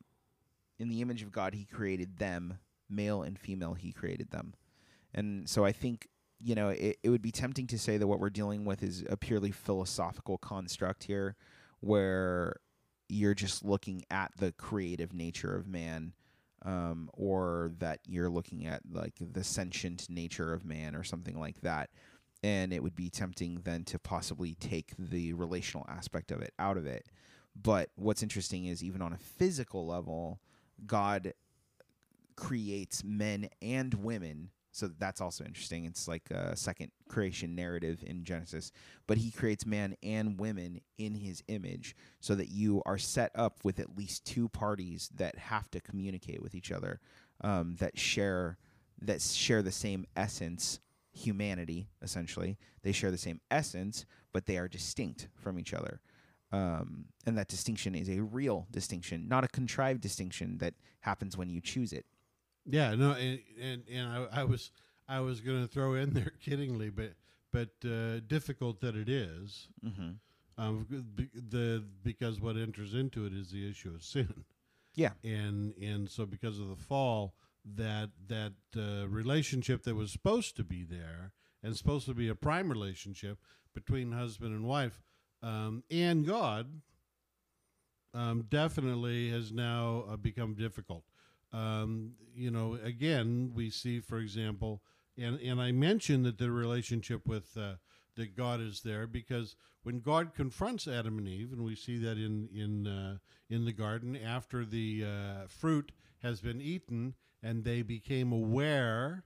[0.77, 2.59] In the image of God, he created them,
[2.89, 4.53] male and female, he created them.
[5.13, 6.07] And so I think,
[6.39, 9.03] you know, it, it would be tempting to say that what we're dealing with is
[9.09, 11.35] a purely philosophical construct here
[11.79, 12.57] where
[13.07, 16.13] you're just looking at the creative nature of man
[16.63, 21.61] um, or that you're looking at like the sentient nature of man or something like
[21.61, 21.89] that
[22.43, 26.77] and it would be tempting then to possibly take the relational aspect of it out
[26.77, 27.07] of it
[27.61, 30.39] but what's interesting is even on a physical level
[30.85, 31.33] god
[32.35, 35.85] creates men and women so that's also interesting.
[35.85, 38.71] It's like a second creation narrative in Genesis.
[39.07, 43.59] But he creates man and women in his image so that you are set up
[43.63, 46.99] with at least two parties that have to communicate with each other,
[47.41, 48.57] um, that share
[49.01, 50.79] that share the same essence,
[51.11, 52.57] humanity, essentially.
[52.83, 56.01] They share the same essence, but they are distinct from each other.
[56.51, 61.49] Um, and that distinction is a real distinction, not a contrived distinction that happens when
[61.49, 62.05] you choose it.
[62.65, 64.71] Yeah, no, and and, and I, I was
[65.07, 67.13] I was going to throw in there kiddingly, but
[67.51, 70.09] but uh, difficult that it is, Mm-hmm.
[70.57, 70.85] um,
[71.49, 74.45] the because what enters into it is the issue of sin.
[74.95, 75.11] Yeah.
[75.23, 80.63] and and so because of the fall, that that uh, relationship that was supposed to
[80.63, 83.37] be there and supposed to be a prime relationship
[83.73, 85.01] between husband and wife
[85.41, 86.81] um, and God,
[88.13, 91.03] um, definitely has now uh, become difficult.
[91.53, 94.81] Um, you know, again, we see, for example,
[95.17, 97.75] and and I mentioned that the relationship with uh,
[98.15, 102.17] that God is there because when God confronts Adam and Eve, and we see that
[102.17, 103.17] in in uh,
[103.49, 105.91] in the garden after the uh, fruit
[106.21, 109.23] has been eaten, and they became aware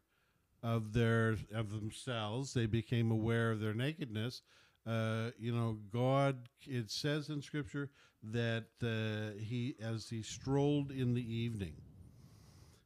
[0.62, 4.42] of their of themselves, they became aware of their nakedness.
[4.86, 6.50] Uh, you know, God.
[6.66, 7.90] It says in Scripture
[8.22, 11.74] that uh, he, as he strolled in the evening.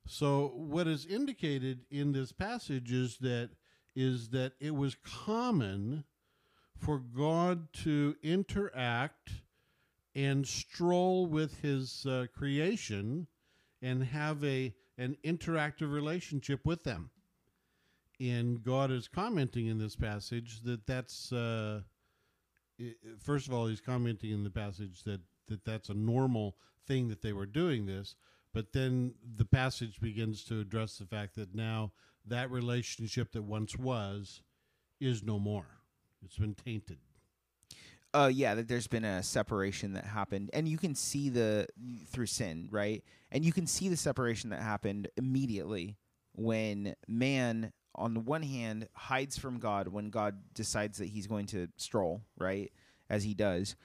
[0.07, 3.49] So, what is indicated in this passage is that
[3.95, 6.03] is that it was common
[6.77, 9.31] for God to interact
[10.15, 13.27] and stroll with His uh, creation
[13.81, 17.09] and have a an interactive relationship with them.
[18.19, 21.81] And God is commenting in this passage that that's uh,
[23.19, 26.57] first of all, He's commenting in the passage that that that's a normal
[26.87, 28.15] thing that they were doing this.
[28.53, 31.91] But then the passage begins to address the fact that now
[32.25, 34.41] that relationship that once was
[34.99, 35.67] is no more.
[36.23, 36.97] It's been tainted.
[38.17, 41.67] Uh yeah that there's been a separation that happened and you can see the
[42.11, 43.03] through sin right?
[43.31, 45.97] And you can see the separation that happened immediately
[46.33, 51.45] when man on the one hand hides from god when god decides that he's going
[51.47, 52.71] to stroll right
[53.09, 53.75] as he does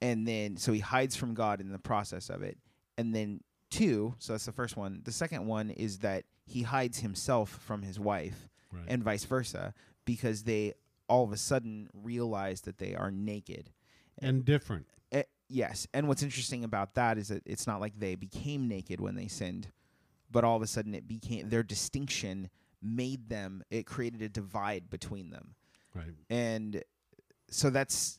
[0.00, 2.58] and then so he hides from god in the process of it.
[2.98, 5.00] And then two so that's the first one.
[5.04, 8.84] The second one is that he hides himself from his wife Right.
[8.88, 9.72] and vice versa
[10.04, 10.74] because they
[11.08, 13.70] all of a sudden realize that they are naked
[14.20, 14.86] and different.
[15.12, 19.00] Eh, yes, and what's interesting about that is that it's not like they became naked
[19.00, 19.68] when they sinned,
[20.30, 22.50] but all of a sudden it became their distinction
[22.82, 23.62] made them.
[23.70, 25.54] It created a divide between them,
[25.94, 26.14] Right.
[26.30, 26.82] and
[27.50, 28.18] so that's.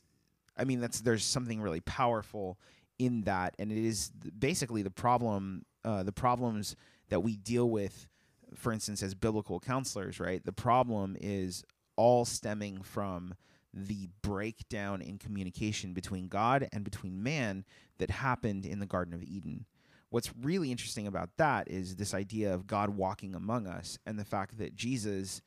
[0.58, 2.58] I mean, that's there's something really powerful
[2.98, 5.64] in that, and it is th- basically the problem.
[5.84, 6.74] Uh, the problems
[7.10, 8.08] that we deal with,
[8.56, 10.44] for instance, as biblical counselors, right?
[10.44, 11.62] The problem is
[11.94, 13.34] all stemming from
[13.76, 17.64] the breakdown in communication between God and between man
[17.98, 19.66] that happened in the Garden of Eden.
[20.08, 24.24] What's really interesting about that is this idea of God walking among us and the
[24.24, 25.42] fact that Jesus,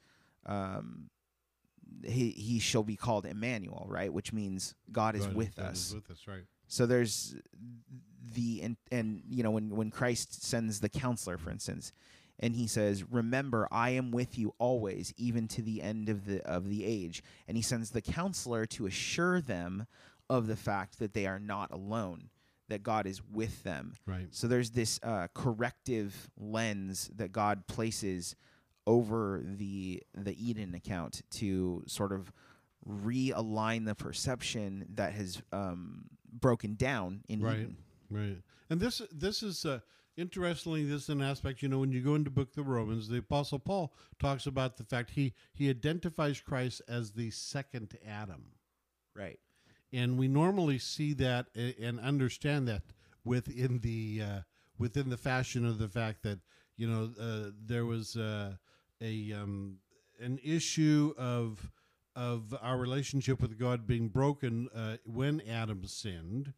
[0.46, 1.10] um,
[2.06, 4.14] he, he shall be called Emmanuel, right?
[4.14, 5.88] Which means God is God- with God us.
[5.88, 6.44] is with us, right.
[6.68, 7.36] So there's
[8.36, 11.92] the and, and you know when when Christ sends the counselor, for instance,
[12.40, 16.42] and he says, "Remember, I am with you always, even to the end of the
[16.46, 19.88] of the age." And he sends the counselor to assure them
[20.30, 22.30] of the fact that they are not alone,
[22.68, 23.94] that God is with them.
[24.06, 24.28] Right.
[24.32, 28.36] So there's this uh, corrective lens that God places
[28.88, 32.32] over the the Eden account to sort of
[32.88, 37.60] realign the perception that has um, broken down in Right.
[37.60, 37.78] Eden.
[38.10, 38.38] Right.
[38.70, 39.80] And this this is uh,
[40.18, 41.62] interestingly this is an aspect.
[41.62, 44.78] You know, when you go into Book of the Romans, the Apostle Paul talks about
[44.78, 48.54] the fact he he identifies Christ as the second Adam,
[49.16, 49.40] Right.
[49.92, 52.84] and we normally see that and understand that
[53.24, 54.40] within the uh,
[54.78, 56.40] within the fashion of the fact that
[56.78, 58.54] you know uh, there was uh,
[59.02, 59.78] a um,
[60.20, 61.72] an issue of
[62.16, 66.54] of our relationship with God being broken uh, when Adam sinned,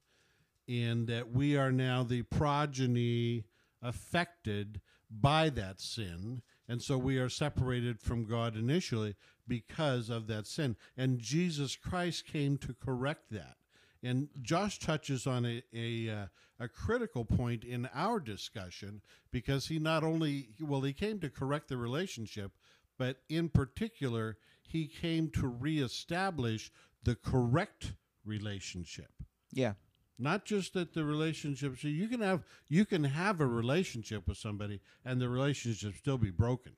[0.72, 3.44] and that we are now the progeny
[3.82, 4.80] affected
[5.10, 6.42] by that sin.
[6.68, 10.78] And so we are separated from God initially because of that sin.
[10.96, 13.58] And Jesus Christ came to correct that.
[14.02, 16.26] And Josh touches on a, a, uh,
[16.60, 21.68] a critical point in our discussion because he not only, well, he came to correct
[21.68, 22.54] the relationship,
[22.98, 26.72] but in particular, he came to reestablish
[27.04, 29.12] the correct relationship
[29.52, 29.74] Yeah.
[30.22, 34.38] Not just that the relationship so you can have you can have a relationship with
[34.38, 36.74] somebody and the relationship still be broken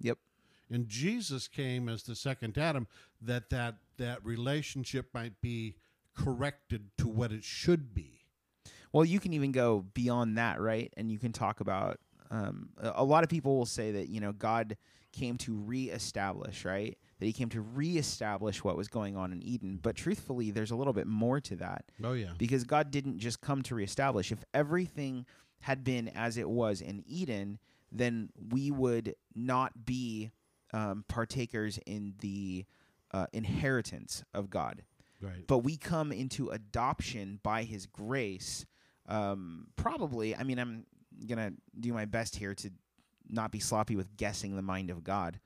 [0.00, 0.18] Yep.
[0.70, 2.86] and jesus came as the second adam
[3.20, 5.76] that that that relationship might be
[6.16, 8.20] corrected to what it should be
[8.92, 10.92] Well, you can even go beyond that, right?
[10.98, 11.98] And you can talk about
[12.30, 14.76] um, a a lot of people will say that you know God
[15.12, 16.98] came to reestablish, right?
[17.22, 19.78] That He came to reestablish what was going on in Eden.
[19.80, 21.84] But truthfully, there's a little bit more to that.
[22.02, 22.32] Oh yeah.
[22.36, 24.32] Because God didn't just come to reestablish.
[24.32, 25.24] If everything
[25.60, 27.60] had been as it was in Eden,
[27.92, 30.32] then we would not be
[30.72, 32.64] um, partakers in the
[33.12, 34.82] uh, inheritance of God.
[35.20, 35.46] Right.
[35.46, 38.66] But we come into adoption by his grace
[39.08, 40.86] um, probably i mean i'm
[41.26, 42.70] gonna do my best here to
[43.28, 45.40] not be sloppy with guessing the mind of god.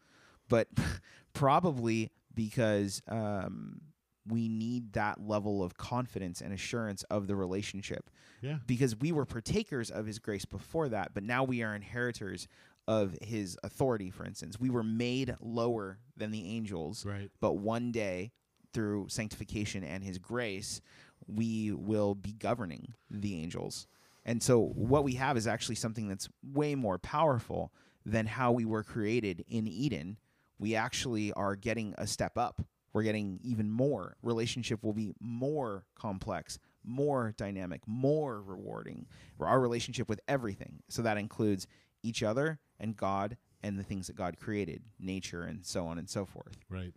[0.48, 0.68] But
[1.38, 3.80] probably because um,
[4.28, 8.10] we need that level of confidence and assurance of the relationship
[8.42, 12.48] yeah because we were partakers of his grace before that, but now we are inheritors
[12.88, 14.60] of his authority, for instance.
[14.60, 18.32] We were made lower than the angels, right but one day,
[18.72, 20.80] through sanctification and his grace,
[21.26, 23.86] we will be governing the angels.
[24.24, 27.72] And so, what we have is actually something that's way more powerful
[28.04, 30.18] than how we were created in Eden.
[30.58, 32.62] We actually are getting a step up.
[32.92, 34.16] We're getting even more.
[34.22, 39.06] Relationship will be more complex, more dynamic, more rewarding.
[39.38, 40.82] Our relationship with everything.
[40.88, 41.66] So, that includes
[42.02, 46.08] each other and God and the things that God created, nature, and so on and
[46.08, 46.56] so forth.
[46.70, 46.94] Right.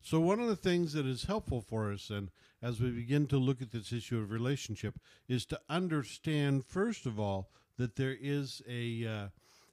[0.00, 2.30] So one of the things that is helpful for us, and
[2.62, 7.18] as we begin to look at this issue of relationship, is to understand first of
[7.20, 9.28] all that there is a uh,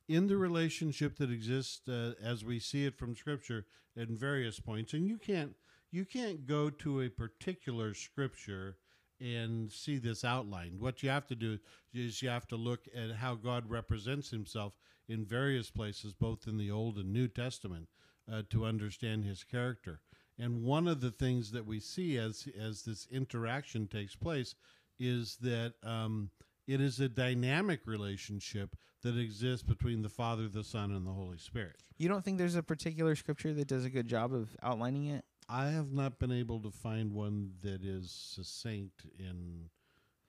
[0.08, 3.66] in the relationship that exists uh, as we see it from Scripture
[3.98, 5.56] at various points, and you can't
[5.92, 8.78] you can't go to a particular Scripture
[9.20, 10.80] and see this outlined.
[10.80, 11.58] What you have to do
[11.94, 16.58] is you have to look at how God represents Himself in various places, both in
[16.58, 17.88] the Old and New Testament,
[18.32, 20.02] uh, to understand His character.
[20.38, 24.56] And one of the things that we see as as this interaction takes place
[25.00, 26.30] is that um,
[26.68, 31.38] it is a dynamic relationship that exists between the Father, the Son, and the Holy
[31.38, 31.76] Spirit.
[31.98, 35.24] You don't think there's a particular scripture that does a good job of outlining it?
[35.48, 39.70] I have not been able to find one that is succinct in.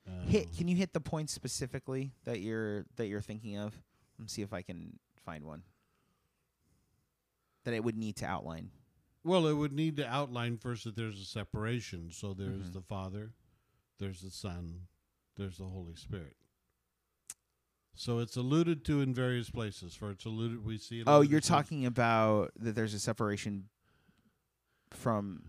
[0.06, 3.72] Uh, hit can you hit the points specifically that you're that you're thinking of
[4.18, 5.64] let me see if i can find one
[7.64, 8.70] that it would need to outline
[9.24, 12.12] Well, it would need to outline first that there's a separation.
[12.12, 12.72] So there's Mhm.
[12.74, 13.32] the Father,
[13.98, 14.86] there's the Son,
[15.34, 16.36] there's the Holy Spirit.
[17.96, 19.94] So it's alluded to in various places.
[19.94, 21.00] For it's alluded, we see.
[21.00, 23.64] It oh you're to- talking about that there's a separation
[24.90, 25.42] from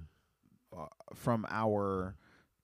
[0.75, 2.15] uh, from our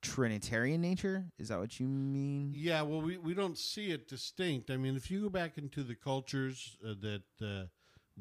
[0.02, 4.70] trinitarian nature is that what you mean Yeah, well, we, we don't see it distinct.
[4.70, 7.68] I mean, if you go back into the cultures uh, that uh,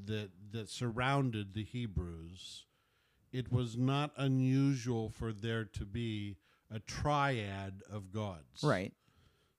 [0.07, 2.67] that that surrounded the Hebrews,
[3.33, 6.37] it was not unusual for there to be
[6.73, 8.63] a triad of gods.
[8.63, 8.93] right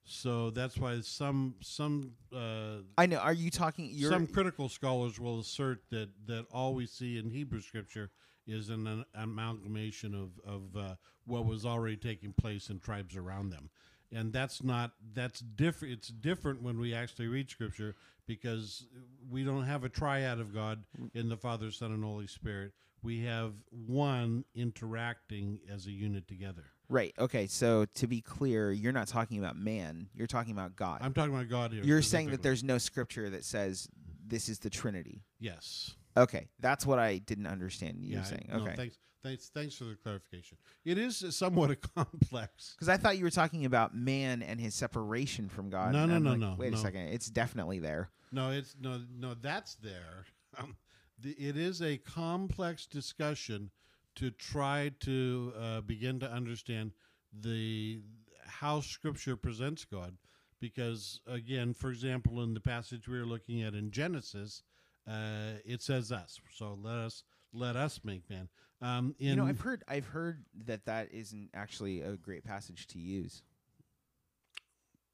[0.04, 5.18] So that's why some some uh, i know are you talking you're some critical scholars
[5.18, 8.10] will assert that that all we see in Hebrew scripture
[8.46, 13.48] is an, an amalgamation of of uh, what was already taking place in tribes around
[13.48, 13.70] them,
[14.12, 15.94] and that's not that's different.
[15.94, 17.96] It's different when we actually read scripture
[18.26, 18.86] because
[19.30, 20.84] we don't have a triad of God
[21.14, 22.72] in the Father, Son, and Holy Spirit.
[23.02, 26.73] We have one interacting as a unit together.
[26.88, 31.00] Right okay so to be clear you're not talking about man you're talking about god
[31.02, 31.82] I'm talking about God here.
[31.84, 33.88] You're saying that there's no scripture that says
[34.26, 35.22] this is the Trinity.
[35.38, 35.94] yes.
[36.16, 38.48] Okay, that's what I didn't understand you Yeah, saying.
[38.48, 40.56] no, Okay, thanks, thanks, thanks for the clarification.
[40.84, 42.74] It is somewhat a complex.
[42.76, 45.92] because I thought you were talking about man and his separation from God.
[45.92, 46.78] No, no, I'm no, like, no, Wait no.
[46.78, 48.10] a second, it's definitely there.
[48.32, 49.34] No, it's no, no.
[49.34, 50.24] That's there.
[50.56, 50.76] Um,
[51.20, 53.70] the, it is a complex discussion
[54.16, 56.92] to try to uh, begin to understand
[57.32, 58.00] the
[58.46, 60.16] how Scripture presents God.
[60.60, 64.62] because again, for example, in the passage we are looking at in Genesis,
[65.06, 66.40] uh, it says us.
[66.56, 68.48] So let us let us make man.
[68.80, 72.86] Um, in, you know, I've heard I've heard that that isn't actually a great passage
[72.88, 73.42] to use.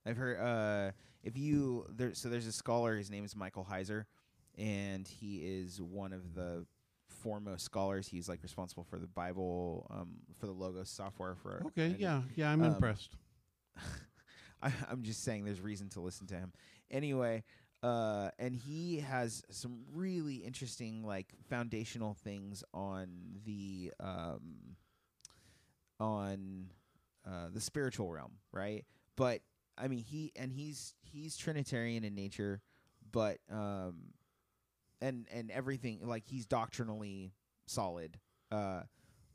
[0.07, 0.93] I've heard uh,
[1.23, 2.97] if you there, so there's a scholar.
[2.97, 4.05] His name is Michael Heiser,
[4.57, 6.65] and he is one of the
[7.23, 8.09] foremost scholars.
[8.09, 10.09] He's like responsible for the Bible, um,
[10.39, 11.35] for the Logos software.
[11.35, 13.17] For okay, yeah, yeah, I'm um, impressed.
[14.63, 16.53] I, I'm just saying there's reason to listen to him.
[16.91, 17.45] Anyway,
[17.83, 23.09] uh, and he has some really interesting, like foundational things on
[23.45, 24.77] the um,
[25.99, 26.67] on
[27.27, 28.85] uh, the spiritual realm, right?
[29.17, 29.41] But
[29.79, 32.61] I mean, he and he's he's Trinitarian in nature,
[33.13, 34.13] but um,
[35.01, 37.33] and and everything like he's doctrinally
[37.67, 38.19] solid.
[38.51, 38.83] Uh,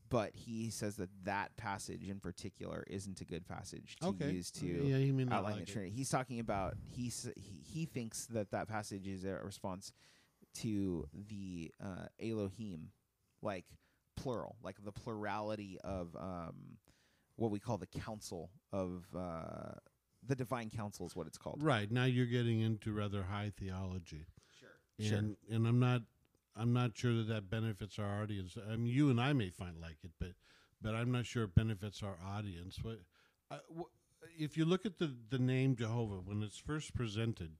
[0.09, 4.51] but he says that that passage in particular isn't a good passage to Okay, use
[4.51, 5.73] to yeah, outline like the it.
[5.73, 5.91] Trinity.
[5.95, 9.91] He's talking about he, he thinks that that passage is a response
[10.55, 12.89] to the uh, Elohim,
[13.41, 13.65] like
[14.15, 16.77] plural, like the plurality of um,
[17.35, 19.73] what we call the council of uh,
[20.25, 21.61] the divine council is what it's called.
[21.61, 24.25] Right now, you're getting into rather high theology,
[24.99, 25.07] Sure.
[25.09, 25.17] Sure.
[25.17, 26.01] and and I'm not
[26.55, 28.57] I'm not sure that that benefits our audience.
[28.71, 30.31] I mean, you and I may find like it, but
[30.81, 32.79] but I'm not sure it benefits our audience.
[32.83, 32.99] What
[33.77, 33.91] wh-
[34.37, 37.51] if you look at the the name Jehovah when it's first presented,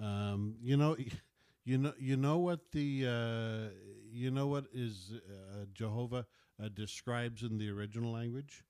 [0.00, 0.96] um, you know.
[1.64, 3.68] You know, you know what the uh,
[4.10, 6.24] you know what is uh, Jehovah
[6.62, 8.64] uh, describes in the original language.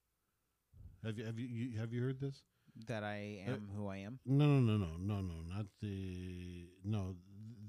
[1.05, 2.43] Have you have you, you have you heard this?
[2.87, 4.19] That I Uh, am who I am.
[4.27, 7.15] No, no, no, no, no, no, not the no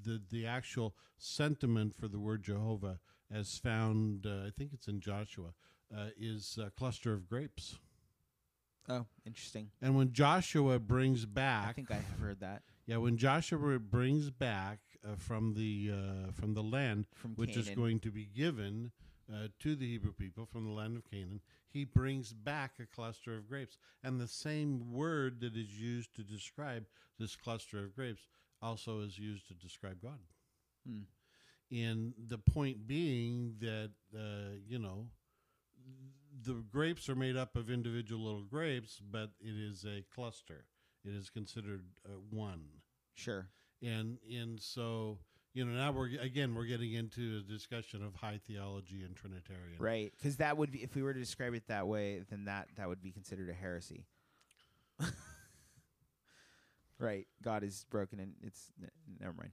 [0.03, 2.99] the the actual sentiment for the word Jehovah,
[3.31, 5.53] as found, uh, I think it's in Joshua,
[5.95, 7.77] uh, is a cluster of grapes.
[8.87, 9.69] Oh, interesting.
[9.81, 14.31] And when Joshua brings back, I think I have heard that yeah, when Joshua brings
[14.31, 18.89] back uh, from the uh, from the land from which is going to be given
[19.31, 23.37] uh, to the Hebrew people from the land of Canaan, he brings back a cluster
[23.37, 23.77] of grapes.
[24.03, 26.87] And the same word that is used to describe
[27.19, 28.23] this cluster of grapes
[28.61, 30.19] also is used to describe God.
[30.87, 31.01] Hmm.
[31.71, 35.07] And the point being that, uh, you know,
[36.43, 40.65] the grapes are made up of individual little grapes, but it is a cluster.
[41.05, 42.61] It is considered uh, one
[43.15, 43.47] Sure.
[43.81, 45.19] and and so
[45.53, 49.77] you know now we're again we're getting into a discussion of high theology and trinitarian
[49.77, 52.67] Right, because that would be if we were to describe it that way, then that
[52.77, 54.05] that would be considered a heresy.
[56.99, 58.71] right, God is broken, and it's
[59.19, 59.51] never mind.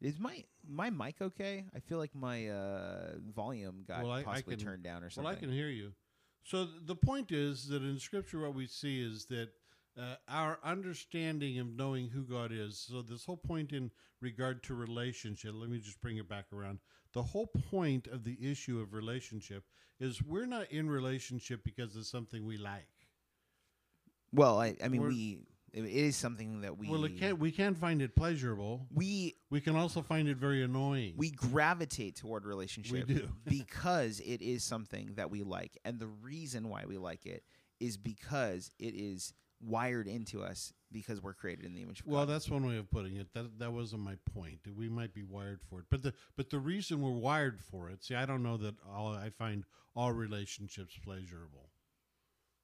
[0.00, 1.66] Is my my mic okay?
[1.74, 5.10] I feel like my uh, volume got Well, I- I possibly can- turned down or
[5.10, 5.24] something.
[5.24, 5.92] well i can hear you
[6.42, 9.50] so th- the point is that in scripture what we see is that
[9.98, 13.90] uh, our understanding of knowing who god is so this whole point in
[14.22, 16.78] regard to relationship let me just bring it back around
[17.12, 19.64] the whole point of the issue of relationship
[19.98, 22.88] is we're not in relationship because it's something we like
[24.32, 25.42] well, I I mean We're- we
[25.72, 29.36] it it is something that we well it can't, we can find it pleasurable we
[29.50, 33.28] we can also find it very annoying we gravitate toward relationship do.
[33.48, 37.44] because it is something that we like and the reason why we like it
[37.80, 42.26] is because it is wired into us because we're created in the image of Well,
[42.26, 43.32] that's one way of putting it.
[43.34, 44.60] That that wasn't my point.
[44.74, 48.04] We might be wired for it, but the but the reason we're wired for it.
[48.04, 49.64] See, I don't know that all I find
[49.94, 51.70] all relationships pleasurable.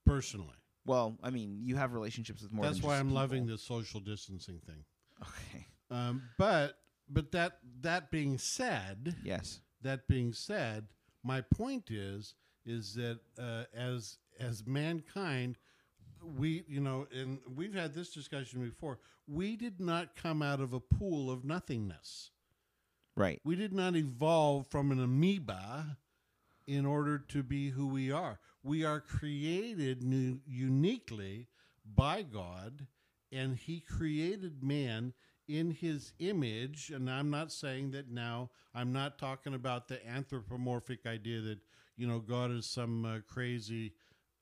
[0.05, 0.57] Personally,
[0.87, 2.65] well, I mean, you have relationships with more.
[2.65, 3.57] that's why I'm loving people.
[3.57, 4.85] the social distancing thing.
[5.23, 5.67] Okay.
[5.91, 6.79] Um, but
[7.09, 9.61] but that that being said, Yes.
[9.83, 10.87] that being said,
[11.23, 12.35] my point is
[12.65, 15.59] is that uh, as as mankind,
[16.39, 18.99] we you know, and we've had this discussion before.
[19.29, 22.31] We did not come out of a pool of nothingness.
[23.17, 23.41] Right.
[23.45, 25.97] We did not evolve from an amoeba
[26.67, 28.39] in order to be who we are.
[28.67, 31.47] We are created nu- uniquely
[31.85, 32.89] by God,
[33.31, 35.13] and He created man
[35.47, 36.91] in His image.
[36.91, 41.61] And I'm not saying that now, I'm not talking about the anthropomorphic idea that,
[41.97, 43.93] you know, God is some uh, crazy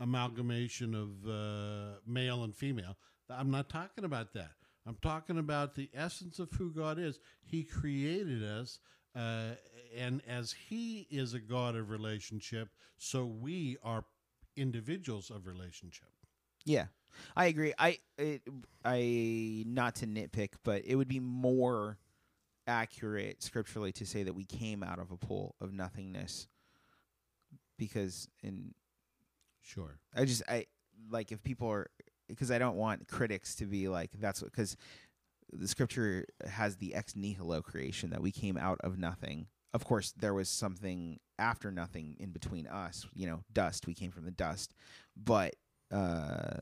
[0.00, 2.96] amalgamation of uh, male and female.
[3.28, 4.52] I'm not talking about that.
[4.86, 7.18] I'm talking about the essence of who God is.
[7.42, 8.78] He created us,
[9.14, 9.56] uh,
[9.94, 14.04] and as He is a God of relationship, so we are
[14.56, 16.08] individuals of relationship.
[16.64, 16.86] Yeah.
[17.36, 17.72] I agree.
[17.78, 18.42] I it,
[18.84, 21.98] I not to nitpick, but it would be more
[22.66, 26.48] accurate scripturally to say that we came out of a pool of nothingness
[27.78, 28.74] because in
[29.64, 29.98] Sure.
[30.14, 30.66] I just I
[31.10, 31.88] like if people are
[32.28, 34.76] because I don't want critics to be like that's what because
[35.52, 39.46] the scripture has the ex nihilo creation that we came out of nothing.
[39.74, 43.06] Of course, there was something after nothing in between us.
[43.14, 43.86] You know, dust.
[43.86, 44.72] We came from the dust,
[45.16, 45.54] but
[45.92, 46.60] uh,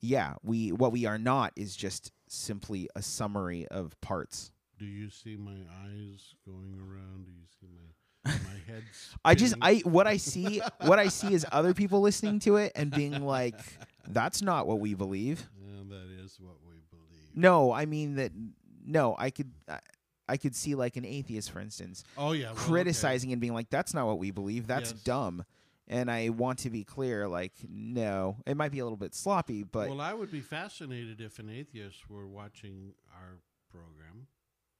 [0.00, 4.52] yeah, we what we are not is just simply a summary of parts.
[4.78, 5.52] Do you see my
[5.84, 7.24] eyes going around?
[7.24, 8.82] Do you see my my head?
[9.24, 9.54] I just?
[9.62, 13.24] I what I see what I see is other people listening to it and being
[13.24, 13.58] like,
[14.08, 17.30] "That's not what we believe." Yeah, that is what we believe.
[17.34, 18.32] No, I mean that.
[18.84, 19.78] No, I could I,
[20.32, 22.62] I could see like an atheist, for instance, Oh yeah, well, okay.
[22.62, 24.66] criticizing and being like, "That's not what we believe.
[24.66, 25.02] That's Yes.
[25.02, 25.44] dumb."
[25.88, 29.62] And I want to be clear, like, no, it might be a little bit sloppy,
[29.62, 33.38] but well, I would be fascinated if an atheist were watching our
[33.70, 34.26] program.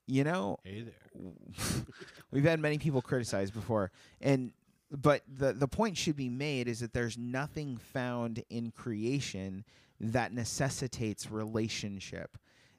[0.06, 1.22] you know, Hey there.
[2.30, 3.90] we've had many people criticize before
[4.20, 4.52] and
[4.90, 9.64] but the the point should be made is that there's nothing found in creation
[10.00, 12.36] that necessitates relationship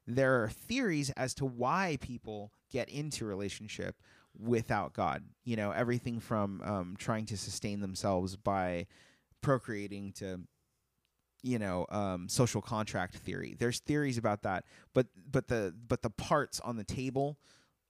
[0.08, 3.96] there are theories as to why people get into relationship
[4.38, 8.86] without god you know everything from um, trying to sustain themselves by
[9.42, 10.40] procreating to
[11.44, 16.10] you know um, social contract theory there's theories about that but but the but the
[16.10, 17.38] parts on the table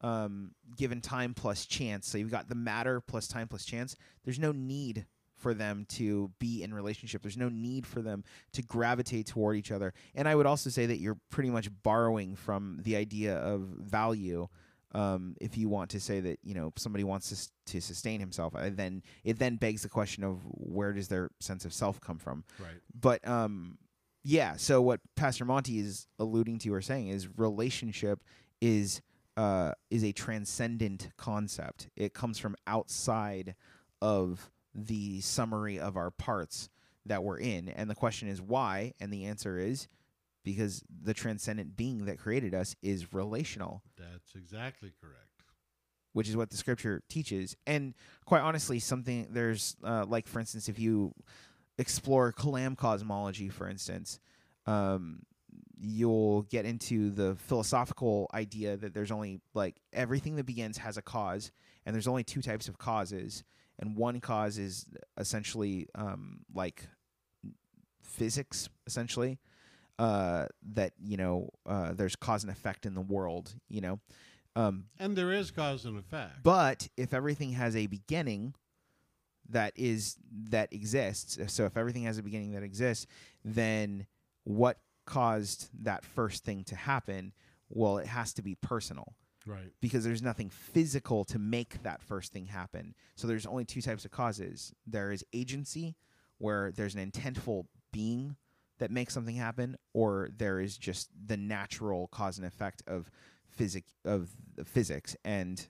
[0.03, 2.07] um, given time plus chance.
[2.07, 3.95] So you've got the matter plus time plus chance.
[4.23, 5.05] There's no need
[5.35, 7.21] for them to be in relationship.
[7.21, 8.23] There's no need for them
[8.53, 9.93] to gravitate toward each other.
[10.13, 14.47] And I would also say that you're pretty much borrowing from the idea of value.
[14.93, 18.19] Um, if you want to say that you know somebody wants to, s- to sustain
[18.19, 21.99] himself, uh, then it then begs the question of where does their sense of self
[21.99, 22.43] come from?
[22.59, 22.69] Right.
[22.99, 23.77] But um,
[24.23, 24.55] yeah.
[24.57, 28.23] So what Pastor Monty is alluding to or saying is relationship
[28.61, 29.01] is
[29.35, 31.89] uh, is a transcendent concept.
[31.95, 33.55] It comes from outside
[34.01, 36.69] of the summary of our parts
[37.05, 39.87] that we're in, and the question is why, and the answer is
[40.43, 45.17] because the transcendent being that created us is relational That's exactly correct.
[46.13, 47.55] which is what the scripture teaches.
[47.65, 47.93] And
[48.25, 51.13] quite honestly, something there's uh, like, for instance, if you
[51.77, 54.19] explore kalam cosmology, for instance,
[54.67, 55.23] um,
[55.79, 61.01] you'll get into the philosophical idea that there's only like everything that begins has a
[61.01, 61.51] cause,
[61.85, 63.43] and there's only two types of causes,
[63.79, 64.85] and one cause is
[65.17, 66.87] essentially um, like
[68.01, 69.39] physics, essentially.
[69.99, 73.53] Uh, that you know, uh, there's cause and effect in the world.
[73.69, 73.99] You know,
[74.55, 76.41] um, And there is cause and effect.
[76.43, 78.55] but if everything has a beginning
[79.49, 80.17] that is
[80.49, 83.05] that exists, so if everything has a beginning that exists,
[83.45, 84.07] then
[84.45, 87.33] what caused that first thing to happen?
[87.69, 89.15] Well, it has to be personal
[89.45, 89.71] right.
[89.81, 92.95] because there's nothing physical to make that first thing happen.
[93.15, 94.73] So there's only two types of causes.
[94.87, 95.95] There is agency,
[96.37, 98.35] where there's an intentful being
[98.83, 103.09] that makes something happen, or there is just the natural cause and effect of
[103.49, 104.31] physic of
[104.65, 105.15] physics.
[105.23, 105.65] And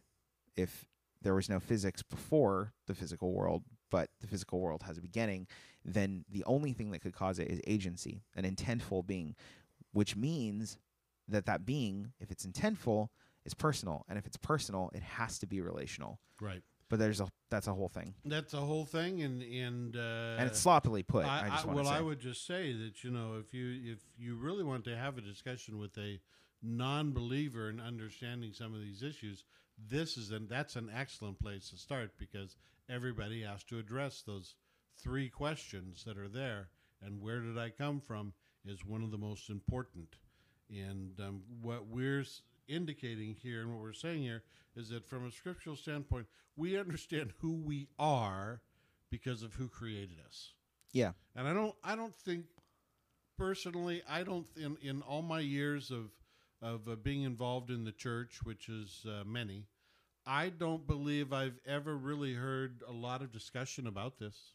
[0.56, 0.88] if
[1.22, 3.62] there was no physics before the physical world,
[3.92, 5.46] but the physical world has a beginning,
[5.86, 9.36] then the only thing that could cause it is agency, an intentful being,
[9.92, 10.80] which means
[11.28, 13.10] that that being, if it's intentful,
[13.46, 16.20] is personal, and if it's personal, it has to be relational.
[16.42, 16.64] Right.
[16.94, 20.48] But there's a that's a whole thing, That's a whole thing, and and uh, and
[20.48, 21.26] it's sloppily put.
[21.26, 21.96] I, I, just want well, to say.
[21.96, 25.18] I would just say that you know if you if you really want to have
[25.18, 26.20] a discussion with a
[26.62, 29.44] non-believer in understanding some of these issues,
[29.90, 34.54] this is an that's an excellent place to start because everybody has to address those
[34.96, 36.70] three questions that are there.
[37.02, 38.34] And where did I come from
[38.68, 40.10] is one of the most important.
[40.70, 44.44] And um, what we're s- indicating here and what we're saying here
[44.76, 48.62] is that from a scriptural standpoint, we understand who we are
[49.10, 50.54] because of who created us.
[50.92, 52.46] yeah, And I don't I don't think
[53.38, 56.12] personally I don't in in all my years of
[56.62, 59.66] of uh, being involved in the church, which is uh, many,
[60.26, 64.54] I don't believe I've ever really heard a lot of discussion about this.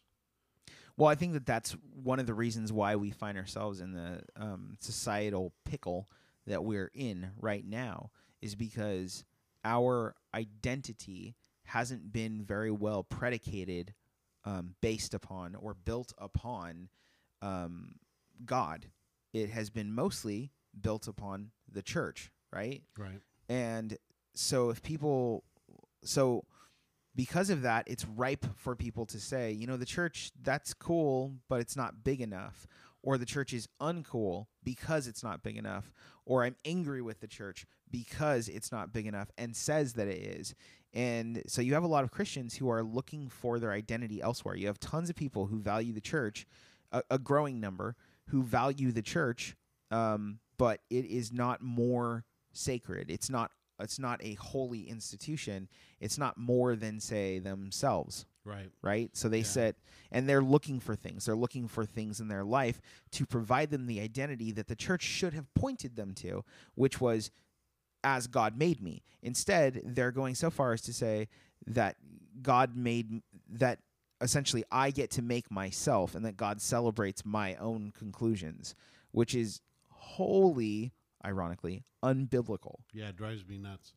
[0.96, 4.22] Well, I think that that's one of the reasons why we find ourselves in the
[4.36, 6.08] um, societal pickle
[6.48, 9.24] that we're in right now is because
[9.64, 13.94] our identity hasn't been very well predicated
[14.44, 16.88] um, based upon or built upon
[17.42, 17.96] um,
[18.44, 18.86] God.
[19.32, 22.82] It has been mostly built upon the church, right?
[22.96, 23.20] Right.
[23.48, 23.96] And
[24.34, 25.44] so if people
[26.02, 26.44] so
[27.14, 31.32] because of that, it's ripe for people to say, you know, the church, that's cool,
[31.48, 32.66] but it's not big enough.
[33.02, 35.92] Or the church is uncool because it's not big enough.
[36.26, 40.20] Or I'm angry with the church because it's not big enough and says that it
[40.20, 40.54] is.
[40.92, 44.56] And so you have a lot of Christians who are looking for their identity elsewhere.
[44.56, 46.46] You have tons of people who value the church,
[46.92, 47.94] a, a growing number,
[48.28, 49.54] who value the church,
[49.90, 53.10] um, but it is not more sacred.
[53.10, 53.52] It's not.
[53.80, 55.68] It's not a holy institution.
[56.00, 58.70] It's not more than say themselves Right.
[58.82, 59.16] right?
[59.16, 59.44] So they Yeah.
[59.44, 59.76] set
[60.10, 61.26] and they're looking for things.
[61.26, 62.80] They're looking for things in their life
[63.12, 67.30] to provide them the identity that the church should have pointed them to, which was
[68.04, 69.02] as God made me.
[69.22, 71.28] Instead, they're going so far as to say
[71.66, 71.96] that
[72.40, 73.80] God made that
[74.20, 78.74] essentially I get to make myself and that God celebrates my own conclusions,
[79.12, 79.60] which is
[79.90, 80.92] wholly
[81.24, 82.76] ironically unbiblical.
[82.92, 83.94] Yeah, it drives me nuts.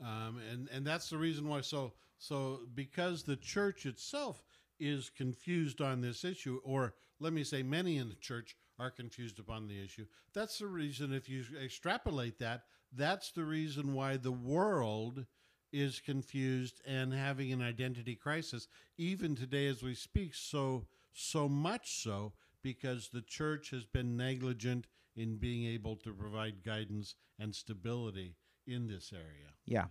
[0.00, 1.60] Um, and and that's the reason why.
[1.60, 4.42] So so because the church itself
[4.80, 9.38] is confused on this issue, or let me say, many in the church are confused
[9.38, 10.06] upon the issue.
[10.34, 11.12] That's the reason.
[11.12, 15.24] If you extrapolate that, that's the reason why the world
[15.72, 18.68] is confused and having an identity crisis,
[18.98, 20.34] even today as we speak.
[20.34, 24.86] So so much so because the church has been negligent
[25.16, 28.34] in being able to provide guidance and stability
[28.66, 29.52] in this area.
[29.66, 29.86] Yeah.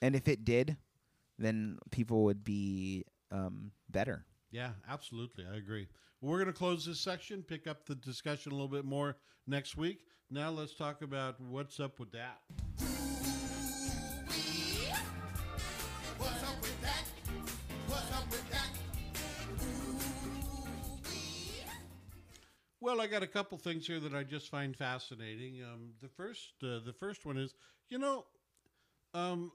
[0.00, 0.76] And if it did,
[1.38, 4.24] then people would be um, better.
[4.50, 5.44] Yeah, absolutely.
[5.50, 5.88] I agree.
[6.20, 9.76] We're going to close this section, pick up the discussion a little bit more next
[9.76, 10.04] week.
[10.30, 12.40] Now let's talk about what's up with that.
[22.82, 25.62] Well, I got a couple things here that I just find fascinating.
[25.62, 27.54] Um, the first, uh, the first one is,
[27.88, 28.24] you know,
[29.14, 29.52] um,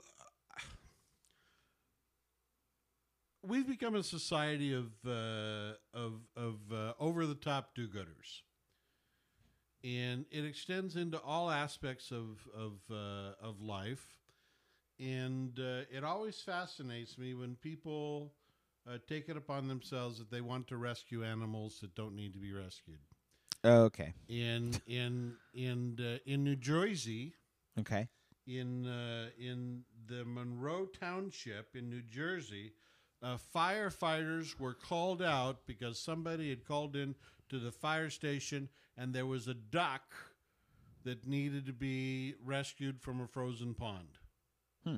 [3.44, 8.42] we've become a society of uh, of of uh, over the top do gooders,
[9.84, 14.06] and it extends into all aspects of of uh, of life.
[15.00, 18.34] And uh, it always fascinates me when people
[18.90, 22.40] uh, take it upon themselves that they want to rescue animals that don't need to
[22.40, 23.00] be rescued
[23.66, 24.14] Okay.
[24.28, 27.34] in in in uh, in New Jersey,
[27.80, 28.08] Okay.
[28.46, 32.74] in uh, in the Monroe Township in New Jersey,
[33.22, 37.16] uh, firefighters were called out because somebody had called in
[37.50, 40.14] to the fire station and there was a duck
[41.04, 44.18] that needed to be rescued from a frozen pond.
[44.84, 44.98] Hmm.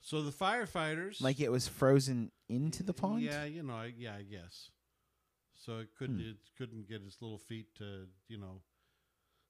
[0.00, 3.22] So the firefighters, Like it was frozen into the pond?
[3.22, 4.70] yeah, you know, I, yeah, I guess.
[5.64, 6.30] So it couldn't Hmm.
[6.30, 8.62] it couldn't get its little feet to you know.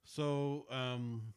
[0.05, 1.35] So um.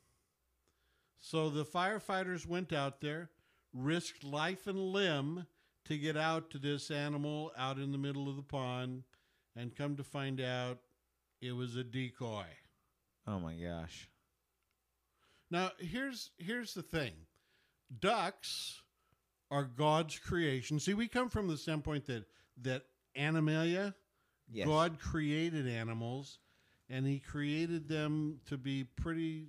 [1.17, 3.31] So the firefighters went out there,
[3.73, 5.47] risked life and limb
[5.85, 9.03] to get out to this animal out in the middle of the pond,
[9.55, 10.79] and come to find out,
[11.41, 12.45] it was a decoy.
[13.25, 14.07] Oh my gosh.
[15.49, 17.13] Now here's here's the thing.
[17.99, 18.81] Ducks
[19.49, 20.79] are God's creation.
[20.79, 22.25] See, we come from the standpoint that
[22.61, 22.83] that
[23.15, 23.95] animalia,
[24.51, 24.67] Yes.
[24.67, 26.39] God created animals,
[26.89, 29.47] and He created them to be pretty,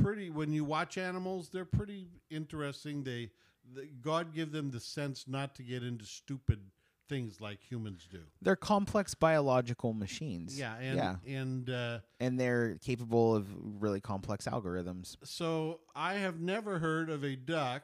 [0.00, 0.30] pretty.
[0.30, 3.04] When you watch animals, they're pretty interesting.
[3.04, 3.30] They,
[3.74, 6.60] the, God give them the sense not to get into stupid
[7.08, 8.20] things like humans do.
[8.40, 10.58] They're complex biological machines.
[10.58, 11.16] Yeah, and yeah.
[11.38, 13.46] and uh, And they're capable of
[13.80, 15.16] really complex algorithms.
[15.22, 17.82] so I have never heard of a duck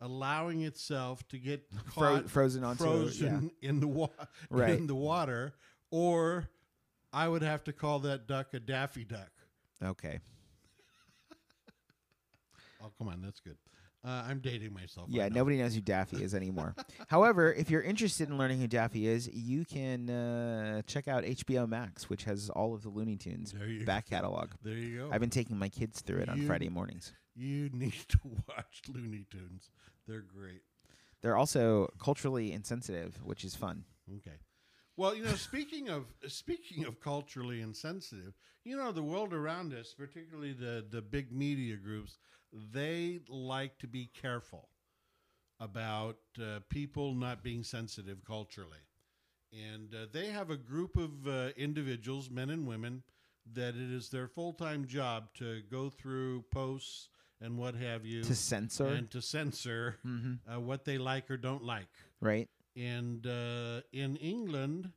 [0.00, 1.62] allowing itself to get
[1.94, 4.08] Fro- caught frozen onto frozen in the wa-
[4.50, 4.70] Right.
[4.78, 5.52] in the water,
[5.90, 6.48] or
[7.12, 9.30] I would have to call that duck a daffy duck.
[9.82, 10.20] Okay.
[12.82, 13.56] Oh, come on, that's good.
[14.02, 15.08] Uh, I'm dating myself.
[15.10, 15.40] Yeah, right now.
[15.40, 16.74] nobody knows who Daffy is anymore.
[17.08, 21.68] However, if you're interested in learning who Daffy is, you can uh, check out HBO
[21.68, 24.16] Max, which has all of the Looney Tunes back go.
[24.16, 24.52] catalog.
[24.62, 25.10] There you go.
[25.12, 27.12] I've been taking my kids through it on Friday mornings.
[27.34, 28.18] You need to
[28.48, 29.70] watch Looney Tunes.
[30.06, 30.62] They're great.
[31.22, 33.84] They're also culturally insensitive, which is fun.
[34.16, 34.38] Okay.
[34.96, 39.94] Well, you know, speaking of speaking of culturally insensitive, you know, the world around us,
[39.96, 42.18] particularly the the big media groups,
[42.52, 44.68] they like to be careful
[45.58, 48.84] about uh, people not being sensitive culturally,
[49.52, 53.02] and uh, they have a group of uh, individuals, men and women,
[53.54, 57.08] that it is their full time job to go through posts
[57.40, 61.36] and what have you To censor, and to censor hmm uh, what they like or
[61.36, 61.88] don't like.
[62.20, 62.48] right?
[62.76, 64.92] And uh, in England,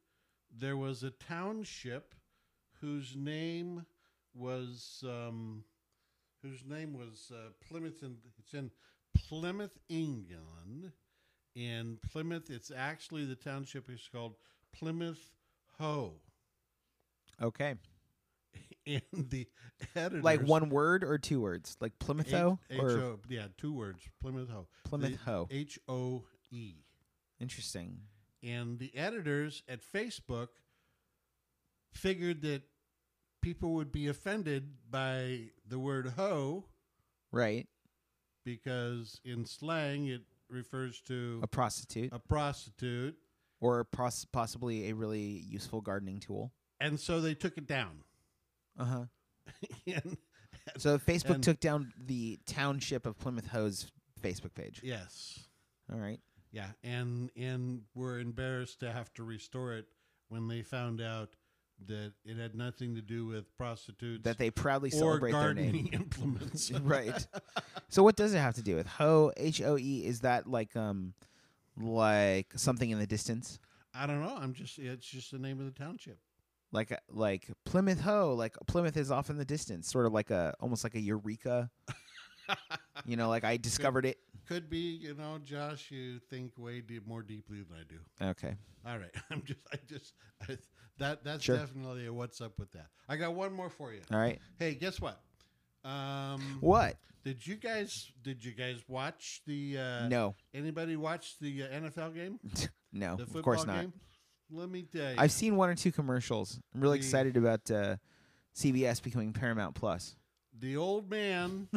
[0.55, 2.13] there was a township
[2.81, 3.85] whose name
[4.35, 5.63] was um,
[6.41, 8.03] whose name was uh, Plymouth.
[8.03, 8.71] In, it's in
[9.17, 10.91] Plymouth, England.
[11.55, 14.35] In Plymouth, it's actually the township is called
[14.71, 15.31] Plymouth
[15.79, 16.15] Hoe.
[17.41, 17.75] Okay.
[18.85, 19.47] And the
[19.95, 21.77] editors Like one word or two words?
[21.79, 22.33] Like Plymouth H-
[22.69, 24.67] H-O, yeah, two words, Plymouth Hoe.
[24.83, 25.47] Plymouth Hoe?
[25.49, 26.75] H O E.
[27.39, 27.99] Interesting.
[28.43, 30.47] and the editors at Facebook
[31.93, 32.63] figured that
[33.41, 36.65] people would be offended by the word hoe
[37.31, 37.67] Right.
[38.45, 43.17] because in slang it refers to A prostitute a prostitute,
[43.59, 46.51] or poss- possibly a really useful gardening tool.
[46.79, 48.03] and so they took it down.
[48.79, 49.03] Uh huh.
[49.87, 50.17] and,
[50.77, 54.79] So Facebook And- took down the township of Plymouth Hoe's Facebook page.
[54.83, 55.39] yes,
[55.91, 56.19] All right.
[56.51, 59.85] yeah, and and were embarrassed to have to restore it
[60.29, 61.35] when they found out
[61.87, 65.73] that it had nothing to do with prostitutes That they proudly or celebrate their gardening
[65.73, 65.89] name.
[65.91, 66.71] implements.
[66.81, 67.27] right.
[67.89, 69.33] So what does it have to do with Hoe?
[69.35, 70.05] H O E.
[70.05, 71.13] Is that like um,
[71.77, 73.59] like something in the distance?
[73.93, 74.35] I don't know.
[74.39, 76.17] I'm just it's just the name of the township.
[76.73, 78.33] Like like Plymouth Hoe?
[78.35, 81.69] Like Plymouth is off in the distance, sort of like a almost like a eureka.
[83.05, 84.17] you know, like I discovered it.
[84.47, 85.89] Could be, you know, Josh.
[85.91, 88.29] You think way deep, more deeply than I do.
[88.31, 88.55] Okay.
[88.85, 90.13] All right, I'm just, I just,
[90.49, 90.57] I,
[90.97, 91.55] that that's Sure.
[91.57, 92.87] definitely a what's up with that.
[93.07, 94.01] I got one more for you.
[94.11, 94.39] All right.
[94.59, 95.21] Hey, guess what?
[95.85, 96.97] Um, What?
[97.23, 99.77] did you guys did you guys watch the?
[99.77, 100.35] Uh, no.
[100.53, 102.39] Anybody watch the uh, NFL game?
[102.95, 103.15] No.
[103.15, 103.81] The Of course not.
[103.81, 103.93] game.
[104.53, 105.15] Let me tell you.
[105.17, 106.59] I've seen one or two commercials.
[106.75, 107.95] I'm really The- excited about uh,
[108.55, 110.15] CBS becoming Paramount Plus.
[110.59, 111.67] the old man,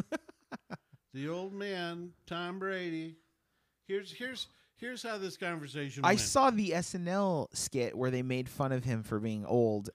[1.13, 3.15] the old man, Tom Brady.
[3.87, 6.03] Here's here's here's how this conversation.
[6.05, 6.19] I went.
[6.19, 9.89] saw the SNL skit where they made fun of him for being old.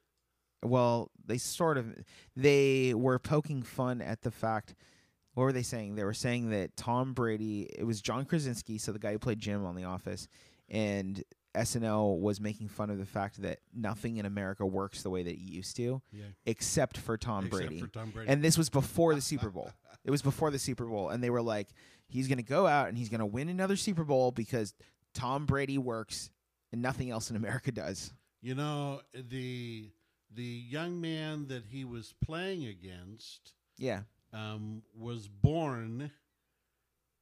[0.65, 1.87] Well, they sort of
[2.37, 4.75] they were poking fun at the fact.
[5.35, 5.95] What were they saying?
[5.95, 7.69] They were saying that Tom Brady.
[7.79, 10.29] It was John Krasinski, so the guy who played Jim on The Office,
[10.69, 11.23] and
[11.55, 15.33] SNL was making fun of the fact that nothing in America works the way that
[15.33, 16.25] it used to, Yeah.
[16.47, 17.81] except for Tom Except Brady.
[17.81, 18.31] for Tom Brady.
[18.31, 19.71] And this was before the Super Bowl.
[20.05, 21.69] It was before the Super Bowl, and they were like,
[22.09, 24.75] he's going to go out and he's going to win another Super Bowl because
[25.15, 26.29] Tom Brady works
[26.73, 28.13] and nothing else in America does.
[28.41, 29.93] You know the
[30.35, 34.03] the young man that he was playing against Yeah.
[34.33, 36.11] um, was born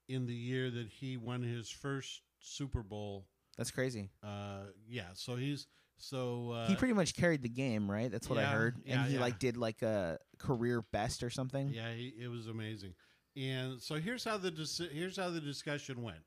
[0.09, 3.27] in the year that he won his first Super Bowl.
[3.61, 4.09] That's crazy.
[4.23, 5.67] Uh, yeah, so he's
[5.99, 8.11] so uh, he pretty much carried the game, right?
[8.11, 8.77] That's what I yeah, heard.
[8.87, 9.21] yeah, and he yeah.
[9.21, 11.69] like did like a career best or something.
[11.69, 12.95] yeah, he, it was amazing.
[13.37, 16.23] And so here's how the dis- here's how the discussion went.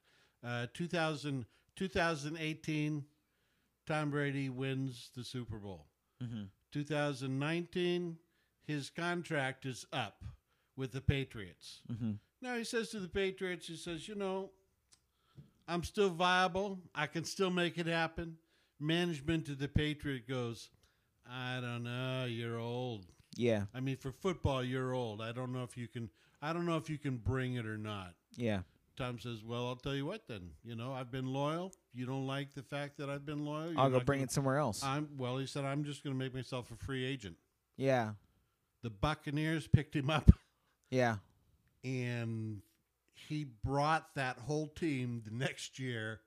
[0.45, 3.03] Uh, 2000, 2018,
[3.87, 5.87] Tom Brady wins the Super Bowl.
[6.23, 6.49] Mhm.
[6.71, 8.19] 2019,
[8.61, 10.23] his contract is up
[10.75, 11.81] with the Patriots.
[11.91, 12.19] Mhm.
[12.43, 14.51] Now he says to the Patriots, he says, you know,
[15.67, 16.79] I'm still viable.
[16.93, 18.37] I can still make it happen.
[18.79, 20.69] Management to the Patriot goes,
[21.29, 23.05] I don't know, you're old.
[23.35, 23.63] Yeah.
[23.73, 25.21] I mean, for football, you're old.
[25.21, 26.09] I don't know if you can.
[26.41, 28.13] I don't know if you can bring it or not.
[28.35, 28.61] Yeah.
[28.95, 30.27] Tom says, "Well, I'll tell you what.
[30.27, 31.73] Then you know, I've been loyal.
[31.95, 33.73] You don't like the fact that I've been loyal.
[33.75, 34.83] I'll go bring gonna- it somewhere else.
[34.83, 35.37] I'm well.
[35.37, 37.37] He said, "I'm just going to make myself a free agent."
[37.77, 38.11] yeah.
[38.83, 40.29] The Buccaneers picked him up,
[40.91, 41.15] Yeah.
[41.85, 42.61] and
[43.13, 46.19] he brought that whole team the next year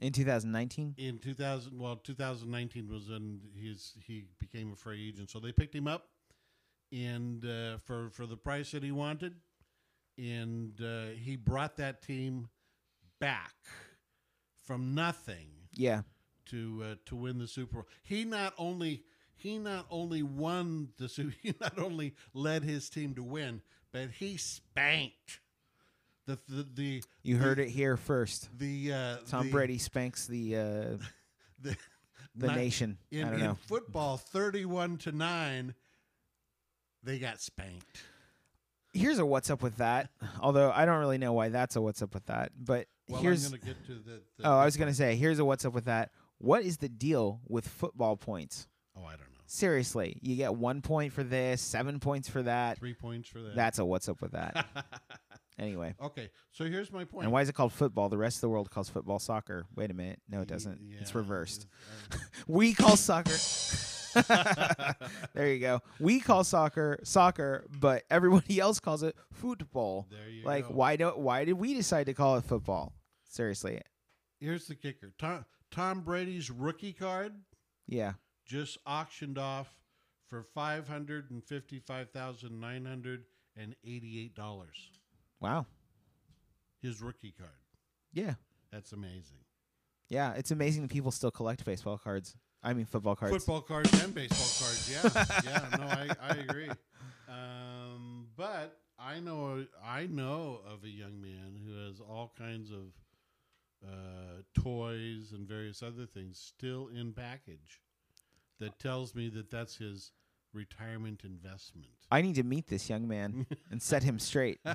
[0.00, 0.94] In 2019.
[0.96, 1.78] in 2000.
[1.78, 5.30] Well, 2019 was when he's he became a free agent.
[5.30, 6.08] So they picked him up,
[6.92, 9.34] and uh, for for the price that he wanted,
[10.16, 12.48] and uh, he brought that team
[13.20, 13.54] back
[14.64, 16.02] from nothing Yeah.
[16.46, 17.86] to uh, to win the Super Bowl.
[18.02, 23.14] He not only he not only won the Su- he not only led his team
[23.14, 23.62] to win,
[23.92, 25.40] but he spanked
[26.26, 28.48] the the the You heard it here first.
[28.58, 30.60] the uh, Tom the- Brady spanks the uh,
[31.62, 31.76] the,
[32.36, 32.98] the nation.
[33.10, 33.58] in, I don't in know.
[33.66, 35.74] football, thirty-one to nine.
[37.02, 38.02] They got spanked.
[38.92, 40.10] Here's a what's up with that.
[40.40, 42.52] Although I don't really know why that's a what's up with that.
[42.58, 44.20] But Well, here's I'm to get to the.
[44.38, 46.10] the oh, I was gonna say here's a what's up with that.
[46.38, 48.66] What is the deal with football points?
[48.96, 49.37] Oh, I don't know.
[49.50, 52.76] Seriously, you get one point for this, seven points for that.
[52.78, 53.56] Three points for that.
[53.56, 54.66] That's a what's up with that.
[55.58, 56.28] anyway, okay.
[56.52, 57.24] So here's my point.
[57.24, 58.10] and why is it called football?
[58.10, 59.64] The rest of the world calls football soccer.
[59.74, 60.78] Wait a minute, no, it doesn't.
[61.00, 61.66] It's reversed.
[62.12, 63.32] uh, We call soccer.
[65.34, 65.80] there you go.
[65.98, 70.06] We call soccer soccer, but everybody else calls it football.
[70.10, 70.74] there you Like, go.
[70.74, 71.18] why don't?
[71.18, 72.92] Why did we decide to call it football?
[73.30, 73.80] Seriously,
[74.40, 75.12] Here's the kicker.
[75.18, 77.32] Tom, Tom Brady's rookie card
[77.86, 78.12] yeah.
[78.48, 79.72] Just auctioned off
[80.28, 83.24] for five hundred and fifty-five thousand nine hundred
[83.56, 84.90] and eighty-eight dollars.
[85.40, 85.66] Wow.
[86.82, 87.50] His rookie card.
[88.12, 88.34] Yeah.
[88.72, 89.44] That's amazing.
[90.08, 90.32] Yeah.
[90.34, 92.36] It's amazing that people still collect baseball cards.
[92.62, 93.36] I mean, football cards.
[93.36, 94.90] Football cards and baseball cards.
[94.90, 95.76] Yeah, yeah.
[95.78, 96.68] No, I, I agree.
[97.28, 102.92] Um, but I know I know of a young man who has all kinds of
[103.86, 107.80] uh, toys and various other things still in package.
[108.60, 110.12] That tells me that that's his
[110.52, 111.86] retirement investment.
[112.10, 114.58] I need to meet this young man and set him straight.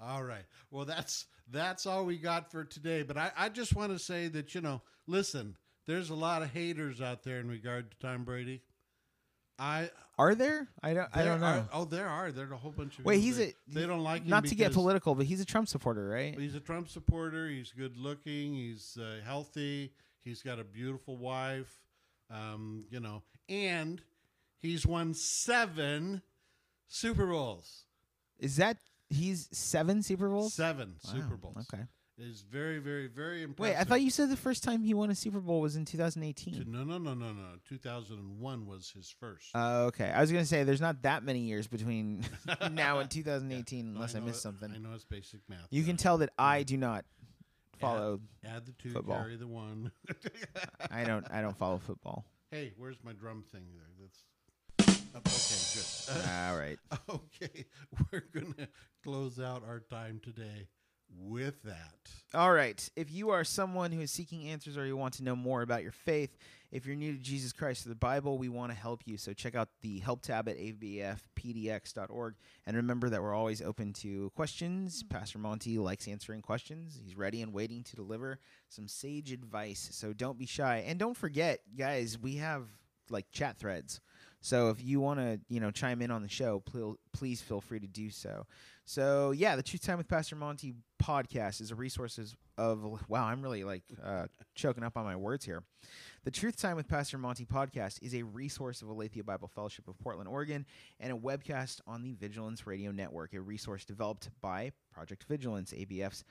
[0.00, 0.44] all right.
[0.70, 3.02] Well, that's that's all we got for today.
[3.02, 6.50] But I, I just want to say that you know, listen, there's a lot of
[6.50, 8.62] haters out there in regard to Tom Brady.
[9.58, 10.68] I Are there?
[10.82, 11.08] I don't.
[11.12, 11.46] I don't know.
[11.46, 12.32] are- oh, there are.
[12.32, 13.04] There's a whole bunch of.
[13.04, 15.68] Wait, he's a They don't like him not to get political, but he's a Trump
[15.68, 16.38] supporter, right?
[16.38, 17.48] He's a Trump supporter.
[17.48, 18.54] He's good looking.
[18.54, 19.92] He's uh, healthy.
[20.24, 21.74] He's got a beautiful wife.
[22.30, 24.00] Um, you know, and
[24.60, 26.22] he's won seven
[26.86, 27.86] Super Bowls.
[28.38, 28.76] Is that
[29.08, 30.54] he's seven Super Bowls?
[30.54, 31.66] Seven Wow, Super Bowls.
[31.72, 31.82] Okay.
[32.22, 33.74] Is very, very, very impressive.
[33.74, 35.86] Wait, I thought you said the first time he won a Super Bowl was in
[35.86, 36.66] 2018.
[36.68, 37.48] No, no, no, no, no.
[37.66, 39.46] 2001 was his first.
[39.54, 42.26] Uh, okay, I was gonna say there's not that many years between
[42.72, 44.70] now and 2018, No, unless I, know missed something.
[44.70, 45.66] I know it's basic math.
[45.70, 47.06] You can tell that I do not
[47.80, 48.20] follow.
[48.44, 49.18] add the two, football.
[49.18, 49.90] carry the one.
[50.90, 51.26] I don't.
[51.30, 52.24] I don't follow football.
[52.50, 53.90] hey, where's my drum thing there?
[54.00, 54.24] That's
[55.14, 56.18] oh, okay.
[56.20, 56.30] Good.
[56.30, 56.78] All right.
[57.08, 57.64] Okay,
[58.12, 58.68] we're gonna
[59.02, 60.68] close out our time today
[61.18, 61.94] with that.
[62.32, 62.88] All right.
[62.96, 65.82] If you are someone who is seeking answers or you want to know more about
[65.82, 66.36] your faith,
[66.70, 69.16] if you're new to Jesus Christ or the Bible, we want to help you.
[69.16, 72.34] So check out the help tab at abfpdx.org.
[72.66, 75.02] And remember that we're always open to questions.
[75.02, 76.96] Pastor Monty likes answering questions.
[77.02, 78.38] He's ready and waiting to deliver
[78.68, 79.88] some sage advice.
[79.92, 80.84] So don't be shy.
[80.86, 82.66] And don't forget, guys, we have
[83.10, 84.00] like chat threads.
[84.40, 87.60] So if you want to, you know, chime in on the show, pl- please feel
[87.60, 88.46] free to do so.
[88.90, 92.18] So yeah, the Truth Time with Pastor Monty podcast is a resource
[92.58, 94.26] of wow, I'm really like uh,
[94.56, 95.62] choking up on my words here.
[96.24, 99.96] The Truth Time with Pastor Monty podcast is a resource of Aletheia Bible Fellowship of
[100.00, 100.66] Portland, Oregon,
[100.98, 106.24] and a webcast on the Vigilance Radio Network, a resource developed by Project Vigilance, ABF's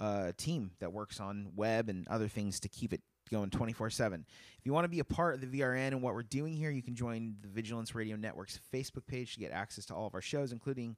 [0.00, 4.24] uh, team that works on web and other things to keep it going 24 7.
[4.58, 6.70] If you want to be a part of the VRN and what we're doing here,
[6.70, 10.14] you can join the Vigilance Radio Network's Facebook page to get access to all of
[10.14, 10.96] our shows, including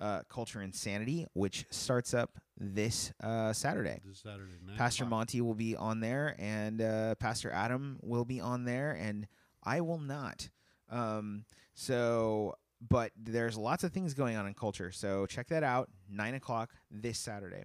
[0.00, 4.00] uh, Culture Insanity, which starts up this uh, Saturday.
[4.04, 4.76] This Saturday night.
[4.76, 9.26] Pastor Monty will be on there, and uh, Pastor Adam will be on there, and
[9.62, 10.48] I will not.
[10.90, 11.44] Um,
[11.74, 12.56] so,
[12.88, 14.90] but there's lots of things going on in culture.
[14.90, 15.88] So check that out.
[16.10, 17.64] Nine o'clock this Saturday.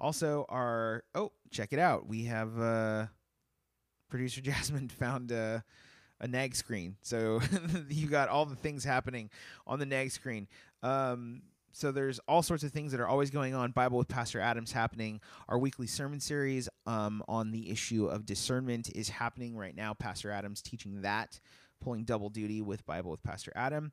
[0.00, 2.06] Also, our oh, check it out.
[2.06, 3.06] We have uh,
[4.10, 5.60] producer Jasmine found uh,
[6.20, 6.96] a nag screen.
[7.02, 7.40] So
[7.88, 9.30] you got all the things happening
[9.66, 10.48] on the nag screen.
[10.82, 11.42] Um,
[11.74, 13.72] so there's all sorts of things that are always going on.
[13.72, 15.20] Bible with Pastor Adams happening.
[15.48, 19.92] Our weekly sermon series um, on the issue of discernment is happening right now.
[19.92, 21.40] Pastor Adams teaching that,
[21.80, 23.92] pulling double duty with Bible with Pastor Adam,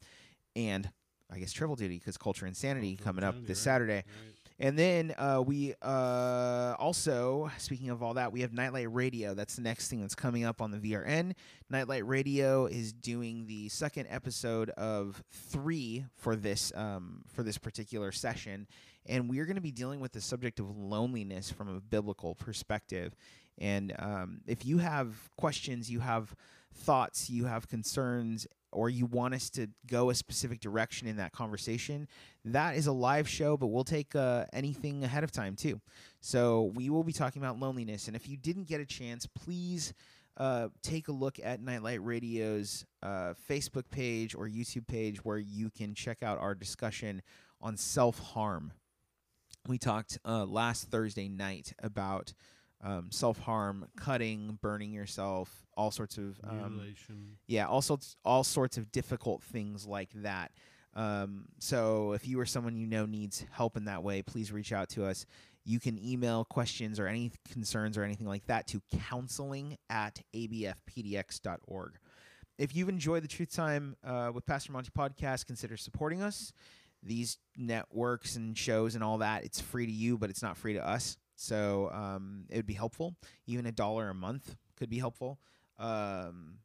[0.56, 0.90] and
[1.34, 3.94] I guess triple duty because Culture Insanity Culture coming up this right, Saturday.
[3.94, 4.06] right.
[4.62, 9.34] And then uh, we uh, also, speaking of all that, we have Nightlight Radio.
[9.34, 11.34] That's the next thing that's coming up on the VRN.
[11.72, 18.12] Nightlight Radio is doing the second episode of three for this um, for this particular
[18.12, 18.68] session,
[19.07, 23.16] and we're going to be dealing with the subject of loneliness from a biblical perspective.
[23.57, 26.36] And um, if you have questions, you have
[26.72, 31.32] thoughts, you have concerns, or you want us to go a specific direction in that
[31.32, 32.07] conversation,
[32.46, 35.80] that is a live show, but we'll take uh, anything ahead of time too.
[36.22, 38.08] So we will be talking about loneliness.
[38.08, 39.94] And if you didn't get a chance, please
[40.38, 45.70] uh, take a look at Nightlight Radio's uh, Facebook page or YouTube page where you
[45.70, 47.22] can check out our discussion
[47.62, 48.74] on self harm.
[49.68, 52.34] We talked uh, last Thursday night about
[52.84, 56.82] um, self harm, cutting, burning yourself, all sorts of um,
[57.48, 60.52] yeah all sorts all sorts of difficult things like that
[60.94, 64.74] um, so if you or someone you know needs help in that way please reach
[64.74, 65.26] out to us.
[65.64, 72.00] You can email questions or any concerns or anything like that to counseling at abfpdx.org
[72.58, 76.54] if you've enjoyed the truth time uh, with pastor monty podcast consider supporting us.
[77.04, 80.74] These networks and shows and all that it's free to you but it's not free
[80.74, 81.18] to us.
[81.36, 83.16] So um, it would be helpful.
[83.48, 85.39] Even a dollar a month could be helpful.
[85.80, 86.60] Um,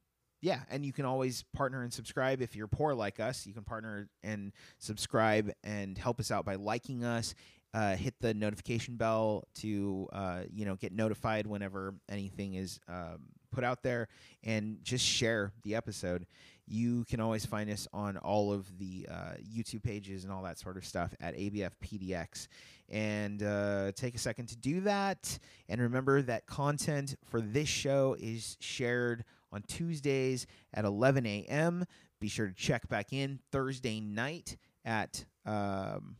[0.46, 3.48] yeah, and you can always partner and subscribe if you're poor like us.
[3.48, 7.34] You can partner and subscribe and help us out by liking us.
[7.74, 13.18] Uh, hit the notification bell to uh, you know get notified whenever anything is um,
[13.50, 14.06] put out there,
[14.44, 16.28] and just share the episode.
[16.64, 20.60] You can always find us on all of the uh, YouTube pages and all that
[20.60, 22.46] sort of stuff at ABFPDX.
[22.88, 25.38] And uh, take a second to do that.
[25.68, 31.84] And remember that content for this show is shared on Tuesdays at 11 a.m.
[32.20, 36.16] Be sure to check back in Thursday night at um,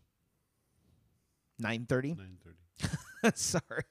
[1.62, 2.16] 9:30.
[2.16, 2.26] 9:30.
[3.34, 3.82] sorry,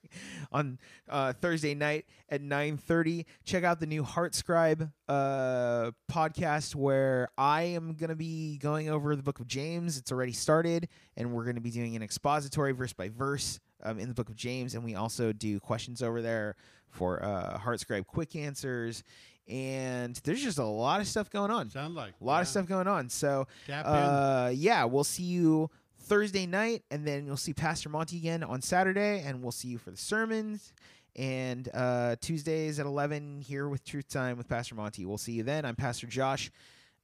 [0.51, 0.77] on
[1.09, 3.25] uh, Thursday night at 9:30.
[3.43, 8.89] Check out the new Heart Scribe uh, podcast where I am going to be going
[8.89, 9.97] over the book of James.
[9.97, 13.99] It's already started, and we're going to be doing an expository verse by verse um,
[13.99, 16.55] in the book of James, and we also do questions over there
[16.89, 19.03] for uh, Heart Scribe quick answers.
[19.47, 21.69] And there's just a lot of stuff going on.
[21.69, 23.09] Sound like A lot of stuff going on.
[23.09, 23.47] So
[23.85, 25.69] uh, yeah, we'll see you
[25.99, 29.77] Thursday night, and then you'll see Pastor Monty again on Saturday, and we'll see you
[29.77, 30.73] for the sermons.
[31.15, 35.05] And uh, Tuesdays at 11 here with Truth Time with Pastor Monty.
[35.05, 35.63] We'll see you then.
[35.63, 36.51] I'm Pastor Josh,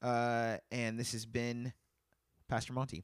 [0.01, 1.73] uh, and this has been
[2.49, 3.03] Pastor Monty.